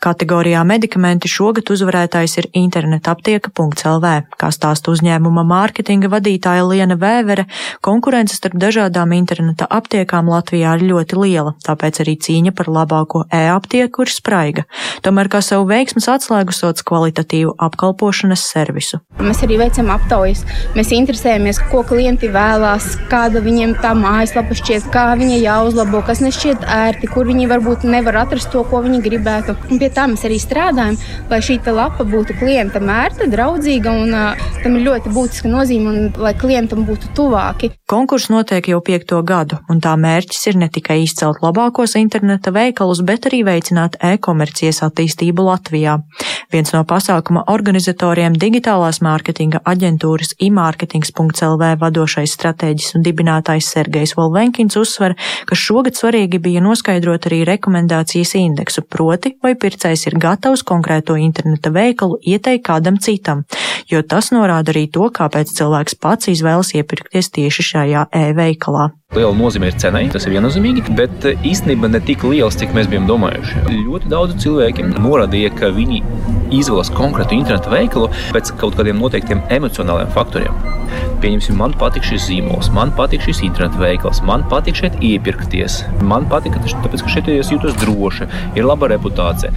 Kategorijā 0.03 0.59
medikamenti 0.67 1.29
šogad 1.31 1.69
uzvarētājs 1.71 2.35
ir 2.41 2.47
internetaptieka.lv. 2.59 4.09
Kā 4.35 4.49
stāsta 4.51 4.91
uzņēmuma 4.91 5.45
mārketinga 5.47 6.09
vadītāja 6.11 6.65
Liena 6.67 6.97
Vēvere, 6.99 7.45
konkurence 7.85 8.35
starp 8.35 8.57
dažādām 8.59 9.13
interneta 9.15 9.67
aptiekām 9.71 10.27
Latvijā 10.31 10.75
ir 10.75 10.83
ļoti 10.89 11.19
liela, 11.21 11.53
tāpēc 11.63 12.01
arī 12.03 12.17
cīņa 12.19 12.51
par 12.57 12.67
labāko 12.67 13.23
e-aptieku 13.31 14.03
ir 14.03 14.11
spraiga. 14.11 14.65
Tomēr 15.05 15.31
kā 15.31 15.39
savu 15.45 15.69
veiksmas 15.71 16.09
atslēgu 16.11 16.55
sots 16.55 16.83
kvalitatīvu 16.83 17.55
apkalpošanas 17.63 18.43
servisu. 18.51 18.99
Mēs 19.23 19.39
arī 19.47 19.61
veicam 19.63 19.93
aptaujas. 19.95 20.43
Mēs 20.75 20.91
interesējamies, 20.95 21.61
ko 21.71 21.85
klienti 21.87 22.27
vēlās, 22.33 22.97
kāda 23.11 23.39
viņiem 23.45 23.77
tā 23.79 23.93
mājaslapa 23.95 24.59
šķiet, 24.59 24.91
kā 24.91 25.05
viņa 25.19 25.39
jāuzlabo, 25.45 26.03
kas 26.03 26.19
nešķiet 26.25 26.67
ērti, 26.67 27.11
kur 27.13 27.29
viņi 27.29 27.47
varbūt 27.51 27.87
nevar 27.87 28.23
atrast 28.25 28.51
to, 28.51 28.65
ko 28.67 28.83
viņi 28.83 28.99
gribētu 29.05 29.52
lapa. 29.53 29.71
Un 29.71 29.79
pie 29.79 29.89
tā 29.93 30.05
mēs 30.09 30.25
arī 30.27 30.39
strādājam, 30.41 30.97
lai 31.29 31.39
šī 31.41 31.59
lapa 31.73 32.03
būtu 32.03 32.37
klientam 32.39 32.89
ērta, 32.89 33.27
draudzīga 33.27 33.91
un 33.91 34.11
tam 34.63 34.75
ir 34.77 34.85
ļoti 34.87 35.13
būtiska 35.13 35.49
nozīme, 35.49 35.89
un 35.89 36.11
lai 36.17 36.33
klientam 36.33 36.85
būtu 36.85 37.13
tuvāki. 37.15 37.71
Konkurss 37.87 38.29
notiek 38.29 38.67
jau 38.67 38.81
piekto 38.81 39.21
gadu, 39.23 39.59
un 39.69 39.79
tā 39.81 39.95
mērķis 39.97 40.47
ir 40.49 40.57
ne 40.57 40.69
tikai 40.69 41.01
izcelt 41.03 41.41
labākos 41.43 41.95
interneta 41.99 42.51
veikalus, 42.51 43.03
bet 43.05 43.27
arī 43.29 43.43
veicināt 43.45 43.97
e-komercijas 44.01 44.83
attīstību 44.87 45.45
Latvijā. 45.45 45.99
Viens 46.53 46.73
no 46.73 46.83
pasākuma 46.85 47.45
organizatoriem 47.49 48.35
digitālās 48.37 49.01
mārketinga 49.01 49.63
aģentūras 49.65 50.35
imārketings.lv 50.43 51.71
vadošais 51.81 52.35
stratēģis 52.37 52.93
un 52.97 53.05
dibinātājs 53.05 53.71
Sergejs 53.73 54.15
Volvenkins 54.17 54.77
uzsver, 54.77 55.15
ka 55.49 55.57
šogad 55.57 55.97
svarīgi 55.97 56.39
bija 56.43 56.61
noskaidrot 56.63 57.25
arī 57.29 57.41
rekomendācijas 57.47 58.35
indeksu, 58.39 58.85
proti, 58.85 59.33
vai 59.43 59.53
pircējs 59.59 60.07
ir 60.09 60.17
gatavs 60.21 60.63
konkrēto 60.67 61.17
interneta 61.19 61.71
veikalu 61.73 62.19
ieteikt 62.33 62.65
kādam 62.69 62.97
citam, 63.03 63.43
jo 63.91 64.01
tas 64.01 64.31
norāda 64.35 64.73
arī 64.73 64.87
to, 64.91 65.09
kāpēc 65.13 65.51
cilvēks 65.57 65.99
pats 66.01 66.31
izvēlas 66.31 66.73
iepirkties 66.77 67.31
tieši 67.35 67.67
šajā 67.73 68.05
e-veikalā. 68.23 68.91
Liela 69.13 69.35
nozīme 69.37 69.67
ir 69.69 69.75
cenai, 69.77 70.07
tas 70.09 70.25
ir 70.25 70.33
viennozīmīgi, 70.33 70.87
bet 70.97 71.27
eh, 71.29 71.37
īstenībā 71.45 71.91
ne 71.91 72.01
tik 72.01 72.23
liels, 72.25 72.57
cik 72.57 72.73
mēs 72.73 72.89
bijām 72.89 73.05
domājuši. 73.05 73.65
Ļoti 73.83 74.09
daudz 74.09 74.39
cilvēki 74.41 74.87
norādīja, 74.95 75.51
ka 75.59 75.69
viņi 75.75 76.01
izvēlas 76.57 76.89
konkrētu 76.93 77.37
internetu 77.37 77.73
veikalu 77.73 78.09
pēc 78.33 78.55
kaut 78.57 78.79
kādiem 78.79 78.97
noteiktiem 79.03 79.43
emocionāliem 79.53 80.09
faktoriem. 80.15 80.57
Pieņemsim, 81.23 81.55
man 81.55 81.71
patīk 81.79 82.03
šis 82.03 82.25
zīmols, 82.27 82.67
man 82.75 82.89
patīk 82.97 83.21
šis 83.23 83.37
internetu 83.47 83.79
veikals, 83.79 84.19
man 84.27 84.41
patīk 84.51 84.75
šeit 84.75 84.97
iepirkties, 84.99 85.77
man 86.03 86.25
patīk, 86.27 86.57
tāpēc, 86.67 86.99
ka 86.99 87.13
šeit 87.13 87.29
es 87.31 87.51
jūtos 87.53 87.77
droši, 87.79 88.27
ir 88.59 88.67
laba 88.67 88.89
reputācija. 88.91 89.53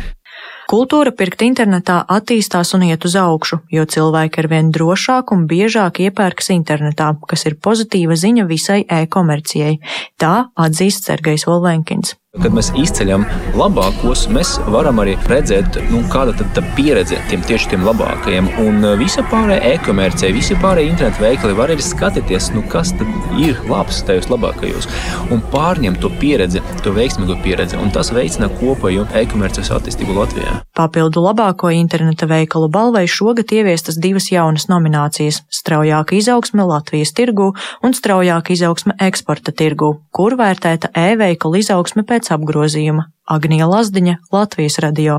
Kultūra 0.70 1.10
pirkt 1.14 1.42
internetā 1.46 2.00
attīstās 2.10 2.70
un 2.78 2.84
iet 2.86 3.02
uz 3.06 3.16
augšu, 3.18 3.60
jo 3.74 3.82
cilvēki 3.86 4.44
arvien 4.44 4.70
drošāk 4.74 5.30
un 5.34 5.44
biežāk 5.50 6.00
iepērkas 6.06 6.52
internetā, 6.54 7.12
kas 7.26 7.46
ir 7.50 7.58
pozitīva 7.62 8.14
ziņa 8.18 8.46
visai 8.50 8.80
e-komercijai. 9.00 9.76
Tā 10.22 10.34
atzīst 10.54 11.10
Sergejs 11.10 11.46
Volvenkins. 11.50 12.14
Kad 12.42 12.54
mēs 12.56 12.68
izceļam 12.76 13.24
labākos, 13.56 14.26
mēs 14.32 14.56
varam 14.72 15.00
arī 15.02 15.16
redzēt, 15.30 15.78
nu, 15.90 16.02
kāda 16.12 16.34
ir 16.36 16.50
tā 16.56 16.64
pieredze 16.76 17.18
tiem 17.30 17.44
tieši 17.46 17.72
tiem 17.72 17.86
labākajiem. 17.86 18.50
Un 18.62 18.84
uh, 18.84 18.94
visa 19.00 19.24
pārējā 19.30 19.72
e-komercija, 19.74 20.34
visi 20.36 20.56
pārējie 20.60 20.92
internetu 20.92 21.24
veikali 21.24 21.56
var 21.56 21.72
arī 21.72 21.84
skatīties, 21.84 22.50
nu, 22.54 22.64
kas 22.72 22.92
ir 23.40 23.58
labs 23.70 24.02
tajos 24.06 24.28
labākajos. 24.32 24.88
Un 25.32 25.40
pārņemt 25.52 26.00
to 26.02 26.10
pieredzi, 26.20 26.62
to 26.84 26.92
veiksmīgo 26.96 27.38
pieredzi, 27.44 27.78
un 27.80 27.90
tas 27.94 28.12
veicina 28.14 28.50
kopējo 28.60 29.06
e-komercijas 29.16 29.72
attīstību 29.78 30.16
Latvijā. 30.16 30.58
Papildu 30.76 31.22
labāko 31.24 31.70
interneta 31.72 32.28
veikalu 32.28 32.68
balvai 32.72 33.06
šogad 33.10 33.52
ieviestas 33.56 33.96
divas 34.02 34.28
jaunas 34.32 34.68
nominācijas- 34.68 35.42
straujāka 35.60 36.16
izaugsme 36.18 36.66
Latvijas 36.68 37.14
tirgū 37.16 37.52
un 37.82 37.96
straujāka 37.96 38.52
izaugsme 38.52 38.94
eksporta 39.00 39.52
tirgū, 39.52 39.96
kur 40.12 40.36
vērtēta 40.36 40.92
e-veikalu 40.94 41.62
izaugsme 41.62 42.04
pēc 42.04 42.25
pēc 42.26 42.34
apgrozījuma 42.34 43.06
Agnija 43.30 43.66
Lazdiņa, 43.70 44.18
Latvijas 44.32 44.80
radio. 44.82 45.18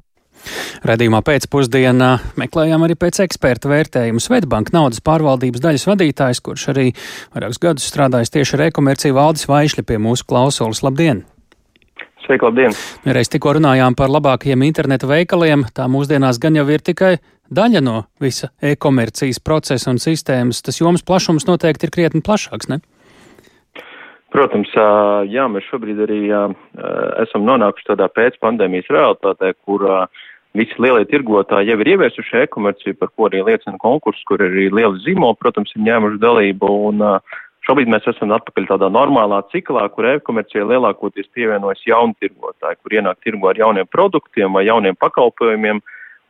Radījumā 0.85 1.23
pēcpusdienā 1.25 2.09
meklējām 2.37 2.83
arī 2.85 2.95
pēc 2.95 3.23
eksperta 3.25 3.69
vērtējumu 3.71 4.21
Svetbanka 4.21 4.75
naudas 4.75 5.01
pārvaldības 5.01 5.63
daļas 5.63 5.87
vadītājs, 5.87 6.41
kurš 6.43 6.67
arī 6.73 6.91
vairākus 7.33 7.59
gadus 7.59 7.87
strādājis 7.89 8.31
tieši 8.31 8.55
ar 8.55 8.67
e-komerciju 8.67 9.15
Valdis 9.17 9.47
Vaišļi 9.49 9.83
pie 9.87 9.97
mūsu 9.97 10.27
klausulas. 10.27 10.83
Labdien! 10.83 11.23
Sveiki, 12.25 12.45
labdien! 12.45 12.75
Reiz 13.07 13.31
tikko 13.31 13.55
runājām 13.57 13.95
par 13.97 14.11
labākajiem 14.13 14.67
interneta 14.67 15.09
veikaliem, 15.09 15.65
tā 15.73 15.87
mūsdienās 15.89 16.39
gan 16.43 16.59
jau 16.59 16.67
ir 16.69 16.83
tikai 16.85 17.15
daļa 17.49 17.81
no 17.83 18.03
visa 18.21 18.51
e-komercijas 18.61 19.39
procesa 19.39 19.89
un 19.91 19.99
sistēmas. 20.03 20.61
Tas 20.61 20.79
jomas 20.83 21.07
plašums 21.07 21.47
noteikti 21.49 21.87
ir 21.87 21.95
krietni 21.95 22.23
plašāks, 22.23 22.69
ne? 22.71 22.83
Protams, 24.37 24.69
jā, 25.33 25.47
mēs 25.49 25.65
šobrīd 25.71 25.97
arī 26.05 26.17
esam 27.23 27.47
nonākuši 27.47 27.87
tādā 27.87 28.05
pēcpandēmijas 28.13 28.91
realitātē, 28.93 29.55
kur 29.65 29.81
visi 30.57 30.77
lielie 30.77 31.07
tirgotāji 31.09 31.71
jau 31.71 31.77
ir 31.81 31.89
ieviesuši 31.95 32.43
e-komerciju, 32.43 32.99
par 32.99 33.09
ko 33.15 33.31
arī 33.31 33.41
liecina 33.47 33.81
konkurss, 33.81 34.21
kur 34.29 34.43
arī 34.45 34.67
lieli 34.69 35.01
zīmoli, 35.01 35.39
protams, 35.41 35.73
ir 35.73 35.85
ņēmuši 35.89 36.21
dalību. 36.27 36.71
Un, 36.91 37.03
Šobrīd 37.67 37.89
mēs 37.91 38.05
esam 38.07 38.31
atpakaļ 38.31 38.69
tādā 38.69 38.87
normālā 38.93 39.41
ciklā, 39.51 39.81
kur 39.91 40.05
e-komercijai 40.07 40.69
lielākoties 40.69 41.27
pievienojas 41.35 41.81
jauni 41.83 42.15
tirgotāji, 42.21 42.77
kur 42.79 42.95
ienāk 42.95 43.17
tirgo 43.25 43.49
ar 43.49 43.59
jauniem 43.59 43.89
produktiem 43.91 44.53
vai 44.55 44.63
jauniem 44.69 44.95
pakalpojumiem, 45.01 45.81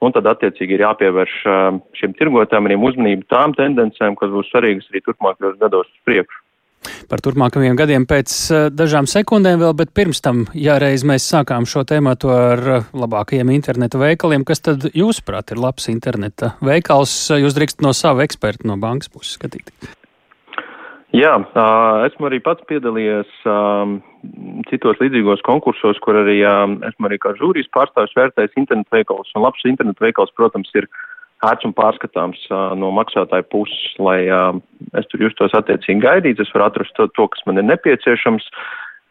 un 0.01 0.15
tad 0.15 0.31
attiecīgi 0.31 0.79
ir 0.79 0.87
jāpievērš 0.87 1.37
šiem 1.99 2.17
tirgotājiem 2.17 2.71
arī 2.71 2.79
uzmanību 2.89 3.29
tām 3.29 3.53
tendencēm, 3.59 4.17
kas 4.17 4.33
būs 4.33 4.49
svarīgas 4.49 4.89
arī 4.89 5.03
turpmākajos 5.05 5.59
gados 5.61 5.91
uz 5.91 6.05
priekšu 6.09 6.46
par 7.09 7.21
turpmākajiem 7.23 7.77
gadiem 7.79 8.07
pēc 8.09 8.33
eh, 8.51 8.65
dažām 8.73 9.09
sekundēm 9.09 9.61
vēl, 9.61 9.75
bet 9.77 9.93
pirms 9.97 10.23
tam, 10.23 10.45
ja 10.57 10.77
reiz 10.81 11.05
mēs 11.07 11.27
sākām 11.29 11.67
šo 11.69 11.85
tēmatu 11.87 12.31
ar 12.33 12.63
eh, 12.77 12.89
labākajiem 12.97 13.53
interneta 13.55 14.01
veikaliem, 14.01 14.45
kas 14.47 14.63
tad 14.65 14.89
jūsuprāt 14.93 15.53
ir 15.53 15.61
labs 15.63 15.89
interneta 15.93 16.55
veikals? 16.63 17.13
Jūs 17.37 17.57
drīkstat 17.57 17.85
no 17.85 17.93
sava 17.97 18.25
eksperta 18.27 18.67
no 18.67 18.79
bankas 18.81 19.11
puses 19.13 19.37
skatīt. 19.39 19.71
Jā, 21.15 21.37
esmu 22.05 22.27
arī 22.27 22.41
pats 22.43 22.65
piedalījies 22.67 23.29
citos 24.67 24.99
līdzīgos 24.99 25.39
konkursos, 25.47 25.97
kur 26.03 26.19
arī 26.19 26.41
esmu 26.43 27.07
arī 27.07 27.17
kā 27.23 27.31
žūrijas 27.39 27.69
pārstāvis 27.73 28.13
vērtējis 28.17 28.59
internetu 28.59 28.97
veikalus. 28.97 29.31
Un 29.33 29.45
labs 29.45 29.63
internetu 29.65 30.03
veikals, 30.03 30.33
protams, 30.35 30.69
ir 30.75 30.89
ērts 31.45 31.67
un 31.67 31.75
pārskatāms 31.77 32.39
uh, 32.49 32.73
no 32.79 32.89
maksātāja 32.95 33.45
puses, 33.51 33.93
lai 34.01 34.25
uh, 34.25 34.57
es 34.97 35.05
tur 35.11 35.21
justos 35.21 35.53
attiecīgi 35.57 36.01
gaidīts, 36.01 36.41
es 36.41 36.53
varu 36.55 36.67
atrast 36.69 36.95
to, 36.97 37.07
to 37.13 37.27
kas 37.33 37.43
man 37.45 37.61
ir 37.61 37.67
nepieciešams, 37.67 38.47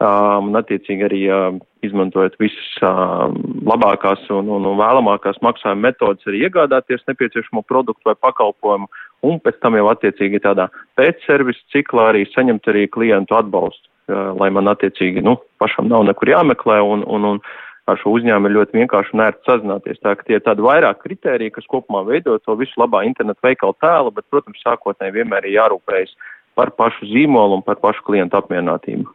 uh, 0.02 0.38
un 0.42 0.58
attiecīgi 0.58 1.06
arī 1.06 1.22
uh, 1.30 1.58
izmantojot 1.86 2.34
visas 2.42 2.70
uh, 2.82 3.28
labākās 3.68 4.24
un, 4.34 4.50
un, 4.56 4.66
un 4.66 4.80
vēlamākās 4.80 5.38
maksājuma 5.44 5.88
metodas 5.88 6.26
arī 6.26 6.46
iegādāties 6.48 7.04
nepieciešamo 7.06 7.62
produktu 7.68 8.10
vai 8.10 8.16
pakalpojumu, 8.18 8.90
un 9.26 9.38
pēc 9.44 9.60
tam 9.62 9.78
jau 9.78 9.86
attiecīgi 9.92 10.42
tādā 10.42 10.66
pēcservis 10.98 11.62
ciklā 11.74 12.10
arī 12.10 12.26
saņemt 12.32 12.66
arī 12.72 12.88
klientu 12.90 13.38
atbalstu, 13.38 13.86
uh, 14.10 14.32
lai 14.40 14.50
man 14.50 14.72
attiecīgi, 14.74 15.22
nu, 15.22 15.38
pašam 15.62 15.86
nav 15.92 16.08
nekur 16.10 16.34
jāmeklē 16.34 16.82
un, 16.82 17.06
un, 17.06 17.30
un 17.36 17.40
ar 17.86 18.00
šo 18.00 18.14
uzņēmumu 18.18 18.50
ir 18.50 18.56
ļoti 18.58 18.80
vienkārši 18.80 19.14
un 19.14 19.24
ērti 19.26 19.46
sazināties. 19.48 20.00
Tā 20.02 20.16
ka 20.18 20.26
tie 20.26 20.38
ir 20.38 20.46
tādi 20.46 20.64
vairāk 20.66 21.02
kriteriji, 21.04 21.54
kas 21.54 21.68
kopumā 21.70 22.02
veido 22.06 22.38
to 22.42 22.56
visu 22.58 22.80
labā 22.82 23.04
internetu 23.06 23.46
veikalu 23.46 23.76
tēlu, 23.82 24.14
bet, 24.16 24.26
protams, 24.32 24.62
sākotnēji 24.66 25.20
vienmēr 25.20 25.46
ir 25.46 25.60
jārūpējas 25.60 26.16
par 26.56 26.72
pašu 26.74 27.08
zīmolu 27.12 27.60
un 27.60 27.66
par 27.66 27.78
pašu 27.82 28.02
klientu 28.06 28.40
apmierinātību. 28.40 29.12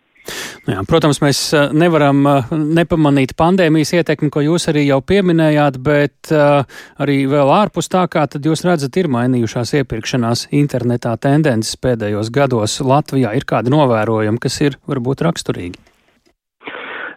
Jā, 0.69 0.83
protams, 0.85 1.17
mēs 1.23 1.39
eh, 1.57 1.71
nevaram 1.73 2.21
eh, 2.29 2.51
nepamanīt 2.77 3.33
pandēmijas 3.39 3.95
ietekmi, 3.97 4.29
ko 4.33 4.43
jūs 4.45 4.69
arī 4.69 4.85
jau 4.85 4.99
pieminējāt, 5.01 5.79
bet 5.81 6.29
uh, 6.35 6.61
arī 7.01 7.23
vēl 7.31 7.49
ārpus 7.49 7.89
tā, 7.89 8.05
kā 8.11 8.27
tad 8.29 8.45
jūs 8.45 8.61
redzat, 8.67 9.01
ir 9.01 9.09
mainījušās 9.11 9.73
iepirkšanās 9.81 10.47
internetā 10.53 11.15
tendences 11.17 11.79
pēdējos 11.81 12.29
gados 12.33 12.77
Latvijā. 12.85 13.33
Ir 13.33 13.49
kādi 13.49 13.73
novērojumi, 13.73 14.41
kas 14.41 14.61
ir 14.61 14.77
varbūt 14.85 15.25
raksturīgi? 15.25 15.90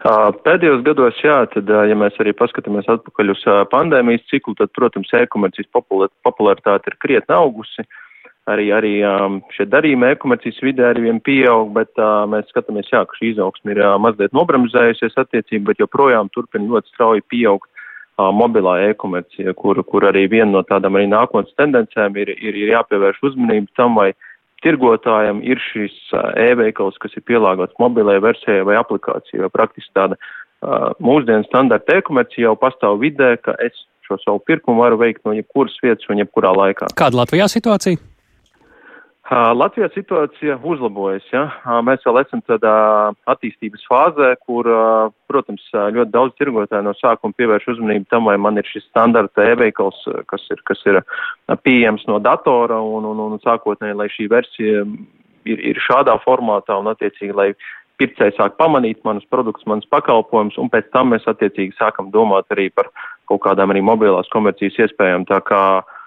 Pēdējos 0.05 0.83
gados, 0.85 1.17
jā, 1.25 1.39
tad, 1.49 1.71
ja 1.89 1.95
mēs 1.97 2.17
arī 2.21 2.35
paskatāmies 2.37 2.89
atpakaļ 2.93 3.31
uz 3.33 3.45
pandēmijas 3.73 4.27
ciklu, 4.29 4.53
tad, 4.59 4.69
protams, 4.77 5.09
e-komercijas 5.17 5.71
popularitāte 5.73 6.93
ir 6.93 6.99
krietni 7.01 7.33
augusi. 7.33 7.87
Arī, 8.53 8.67
arī 8.77 8.91
šie 9.57 9.65
darījumi 9.73 10.11
e-komercijas 10.13 10.59
vidē 10.61 10.91
arī 10.91 11.07
vien 11.07 11.23
pieaug, 11.25 11.71
bet 11.73 11.97
mēs 12.29 12.51
skatāmies, 12.53 12.91
jā, 12.93 13.01
ka 13.09 13.17
šī 13.17 13.31
izaugsme 13.33 13.73
ir 13.73 13.81
mazliet 14.05 14.37
nobremzējusies 14.37 15.17
attiecīgi, 15.23 15.63
bet 15.71 15.81
joprojām 15.81 16.29
turpina 16.35 16.69
ļoti 16.75 16.93
strauji 16.93 17.25
pieaugt 17.33 17.71
mobilā 18.21 18.77
e-komercija, 18.91 19.57
kur, 19.57 19.81
kur 19.89 20.05
arī 20.11 20.27
viena 20.29 20.51
no 20.59 20.63
tādām 20.69 21.01
arī 21.01 21.09
nākotnes 21.09 21.57
tendencēm 21.57 22.21
ir, 22.21 22.37
ir, 22.37 22.61
ir 22.61 22.75
jāpievērš 22.77 23.25
uzmanību 23.31 23.73
tam, 23.81 23.97
vai 23.97 24.13
tirgotājam 24.65 25.43
ir 25.45 25.61
šis 25.71 25.95
e-veikals, 26.41 26.97
kas 27.03 27.15
ir 27.19 27.25
pielāgots 27.29 27.77
mobilai 27.83 28.17
versijai 28.25 28.65
vai 28.67 28.79
aplikācijai, 28.81 29.45
vai 29.45 29.53
praktiski 29.53 29.93
tāda 29.97 30.19
mūsdienu 31.05 31.45
standarta 31.49 31.99
e-komercija 32.01 32.49
jau 32.49 32.57
pastāv 32.61 32.99
vidē, 33.03 33.35
ka 33.45 33.57
es 33.65 33.77
šo 34.09 34.19
savu 34.21 34.43
pirkumu 34.45 34.85
varu 34.85 34.99
veikt 35.01 35.25
no 35.25 35.33
jebkuras 35.37 35.77
vietas 35.85 36.09
un 36.12 36.21
jebkurā 36.21 36.53
laikā. 36.57 36.91
Kāda 36.99 37.23
Latvijā 37.23 37.49
situācija? 37.53 38.01
Latvijā 39.33 39.89
situācija 39.95 40.59
uzlabojas. 40.61 41.25
Ja? 41.33 41.47
Mēs 41.87 42.03
vēl 42.05 42.20
esam 42.20 42.43
tādā 42.45 42.75
attīstības 43.33 43.87
fāzē, 43.89 44.35
kur, 44.45 44.68
protams, 45.33 45.64
ļoti 45.72 46.12
daudz 46.12 46.35
tirgotāju 46.37 46.85
no 46.85 46.93
sākuma 46.99 47.33
pievērš 47.39 47.70
uzmanību 47.72 48.05
tam, 48.11 48.29
vai 48.29 48.37
man 48.37 48.61
ir 48.61 48.68
šis 48.68 48.85
standarta 48.91 49.47
e-veikals, 49.49 50.03
kas 50.29 50.45
ir, 50.53 50.61
kas 50.68 50.85
ir 50.85 51.01
pieejams 51.64 52.05
no 52.11 52.18
datora 52.20 52.83
un, 52.85 53.09
un, 53.09 53.25
un 53.31 53.41
sākotnēji, 53.41 53.97
lai 53.97 54.11
šī 54.12 54.29
versija 54.29 54.85
ir, 55.49 55.64
ir 55.72 55.81
šādā 55.81 56.18
formātā 56.20 56.77
un 56.77 56.93
attiecīgi, 56.93 57.33
lai 57.33 57.51
pircēji 57.97 58.37
sāk 58.37 58.59
pamanīt 58.61 59.01
manus 59.09 59.25
produktus, 59.33 59.64
manus 59.70 59.89
pakalpojumus, 59.89 60.61
un 60.61 60.68
pēc 60.68 60.93
tam 60.93 61.14
mēs 61.14 61.25
attiecīgi 61.31 61.79
sākam 61.79 62.12
domāt 62.12 62.53
arī 62.53 62.68
par 62.75 62.93
kaut 63.31 63.47
kādām 63.47 63.72
arī 63.72 63.81
mobilās 63.81 64.29
komercijas 64.35 64.83
iespējām. 64.85 65.25
Tā 65.31 65.41
kā 65.49 65.64
Um, 65.81 66.03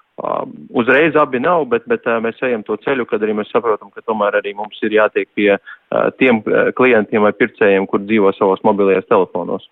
uzreiz 0.70 1.16
abi 1.16 1.40
nav, 1.40 1.66
bet, 1.70 1.86
bet 1.90 2.06
uh, 2.06 2.18
mēs 2.22 2.40
ejam 2.42 2.64
to 2.66 2.76
ceļu, 2.82 3.06
kad 3.08 3.22
arī 3.22 3.36
mēs 3.38 3.52
saprotam, 3.54 3.90
ka 3.94 4.02
tomēr 4.06 4.40
arī 4.40 4.54
mums 4.58 4.78
ir 4.82 4.96
jātiek 4.98 5.28
pie 5.38 5.52
uh, 5.54 6.08
tiem 6.18 6.42
uh, 6.42 6.70
klientiem 6.76 7.22
vai 7.26 7.34
pircējiem, 7.36 7.86
kur 7.90 8.02
dzīvo 8.06 8.32
savos 8.38 8.64
mobilajos 8.66 9.08
telefonos. 9.10 9.68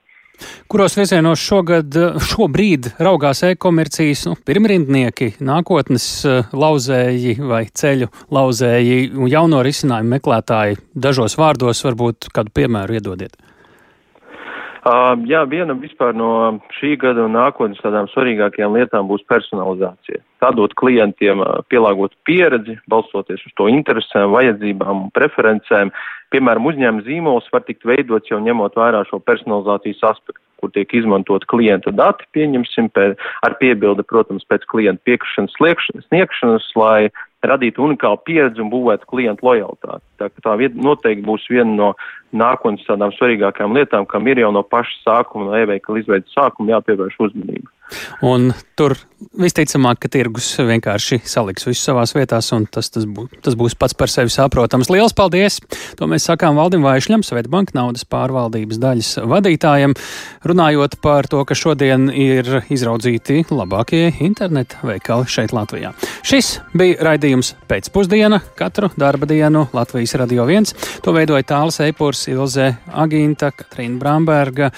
Kuros 0.68 0.92
virzienos 0.98 1.40
šogad, 1.40 1.96
šobrīd 2.28 2.90
raugās 3.00 3.40
e-komercijas 3.48 4.26
nu, 4.28 4.34
pirmrindnieki, 4.36 5.30
nākotnes 5.40 6.04
lauzēji 6.52 7.38
vai 7.40 7.62
ceļu 7.72 8.10
lauzēji 8.36 9.14
un 9.16 9.32
jauno 9.32 9.62
risinājumu 9.64 10.18
meklētāji? 10.18 10.76
Dažos 10.92 11.38
vārdos 11.40 11.80
varbūt 11.88 12.28
kādu 12.36 12.52
piemēru 12.60 13.00
iedodiet. 13.00 13.40
Jā, 15.26 15.40
viena 15.50 15.74
vispār 15.74 16.12
no 16.14 16.60
šī 16.76 16.92
gada 17.02 17.24
un 17.26 17.34
nākotnes 17.34 17.80
tādām 17.82 18.06
svarīgākajām 18.12 18.76
lietām 18.76 19.08
būs 19.10 19.24
personalizācija. 19.26 20.20
Tā 20.38 20.52
dot 20.54 20.76
klientiem 20.78 21.42
pielāgotu 21.72 22.14
pieredzi, 22.28 22.76
balstoties 22.86 23.42
uz 23.48 23.54
to 23.58 23.66
interesēm, 23.72 24.30
vajadzībām 24.30 25.08
un 25.08 25.10
preferencēm. 25.16 25.90
Piemēram, 26.30 26.70
uzņēmuma 26.70 27.06
zīmols 27.06 27.50
var 27.50 27.64
tikt 27.66 27.86
veidots 27.88 28.30
jau 28.30 28.38
ņemot 28.42 28.78
vērā 28.78 29.02
šo 29.10 29.18
personalizācijas 29.26 30.04
aspektu, 30.12 30.42
kur 30.62 30.70
tiek 30.74 30.94
izmantot 30.94 31.48
klienta 31.50 31.90
dati, 31.90 32.28
pieņemsim, 32.36 32.92
pēc, 32.94 33.18
ar 33.42 33.58
piebildi, 33.58 34.06
protams, 34.06 34.46
pēc 34.46 34.68
klienta 34.70 35.02
piekrišanas 35.08 35.58
sniegšanas, 36.06 36.70
lai 36.78 37.08
radītu 37.50 37.84
unikālu 37.86 38.18
pieredzi 38.26 38.62
un 38.62 38.70
būvētu 38.72 39.08
klientu 39.10 39.46
lojalitāti. 39.48 40.04
Tā, 40.20 40.30
tā 40.44 40.56
noteikti 40.74 41.26
būs 41.26 41.46
viena 41.52 41.72
no 41.72 41.92
nākotnes 42.36 42.86
tādām 42.88 43.14
svarīgākām 43.16 43.76
lietām, 43.76 44.06
kam 44.10 44.26
ir 44.28 44.42
jau 44.42 44.52
no 44.54 44.64
paša 44.66 45.02
sākuma, 45.04 45.50
no 45.50 45.58
e-veikala 45.60 46.02
izveidas 46.02 46.36
sākuma 46.36 46.76
jāpievērš 46.76 47.18
uzmanība. 47.28 47.75
Un 48.26 48.50
tur 48.76 48.96
visticamāk, 49.40 50.00
ka 50.02 50.10
tirgus 50.12 50.48
vienkārši 50.60 51.20
saliks 51.24 51.64
visu 51.66 51.80
savās 51.80 52.12
vietās, 52.16 52.50
un 52.52 52.66
tas, 52.68 52.90
tas, 52.92 53.06
bū, 53.08 53.26
tas 53.44 53.56
būs 53.56 53.76
pats 53.78 53.96
par 53.96 54.12
sevi 54.12 54.32
saprotams. 54.32 54.90
Lielas 54.92 55.14
paldies! 55.16 55.58
To 55.96 56.08
mēs 56.10 56.26
sakām 56.28 56.58
Valdim 56.58 56.84
Vaišļam, 56.84 57.24
Svetbanka 57.24 57.76
naudas 57.76 58.04
pārvaldības 58.08 58.80
daļas 58.82 59.12
vadītājiem, 59.28 59.96
runājot 60.44 60.98
par 61.04 61.28
to, 61.32 61.40
ka 61.48 61.56
šodien 61.56 62.10
ir 62.12 62.60
izraudzīti 62.72 63.46
labākie 63.48 64.10
interneta 64.24 64.82
veikali 64.84 65.28
šeit 65.32 65.54
Latvijā. 65.56 65.94
Šis 66.26 66.58
bija 66.76 67.00
raidījums 67.10 67.54
pēcpusdiena 67.70 68.42
katru 68.58 68.90
darba 69.00 69.28
dienu 69.30 69.66
Latvijas 69.76 70.16
Radio 70.20 70.44
1. 70.50 71.00
To 71.04 71.16
veidoja 71.16 71.46
Tāls 71.48 71.80
Eipurs, 71.84 72.26
Ilze 72.32 72.74
Agīnta, 72.92 73.52
Katrīna 73.56 74.00
Bramberga 74.00 74.70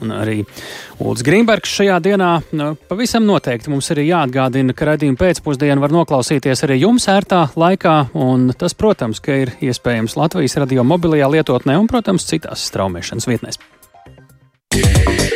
un 0.00 0.14
arī 0.16 0.40
Ulds 1.02 1.24
Grīmbergs 1.26 1.72
šajā 1.80 1.98
dienā. 2.04 2.32
Nu, 2.52 2.74
pavisam 2.88 3.24
noteikti 3.24 3.72
mums 3.72 3.88
arī 3.94 4.04
jāatgādina, 4.10 4.74
ka 4.76 4.90
raidījumu 4.90 5.16
pēcpusdienu 5.20 5.80
var 5.80 5.94
noklausīties 5.94 6.66
arī 6.66 6.82
jums 6.82 7.08
ērtā 7.08 7.46
laikā, 7.56 7.96
un 8.20 8.50
tas, 8.58 8.76
protams, 8.76 9.22
ka 9.24 9.40
ir 9.46 9.54
iespējams 9.64 10.18
Latvijas 10.20 10.58
radio 10.60 10.84
mobilajā 10.84 11.32
lietotnē 11.32 11.80
un, 11.80 11.88
protams, 11.88 12.28
citās 12.28 12.68
straumēšanas 12.68 13.30
vietnēs. 13.32 13.62
Yeah. 14.72 15.31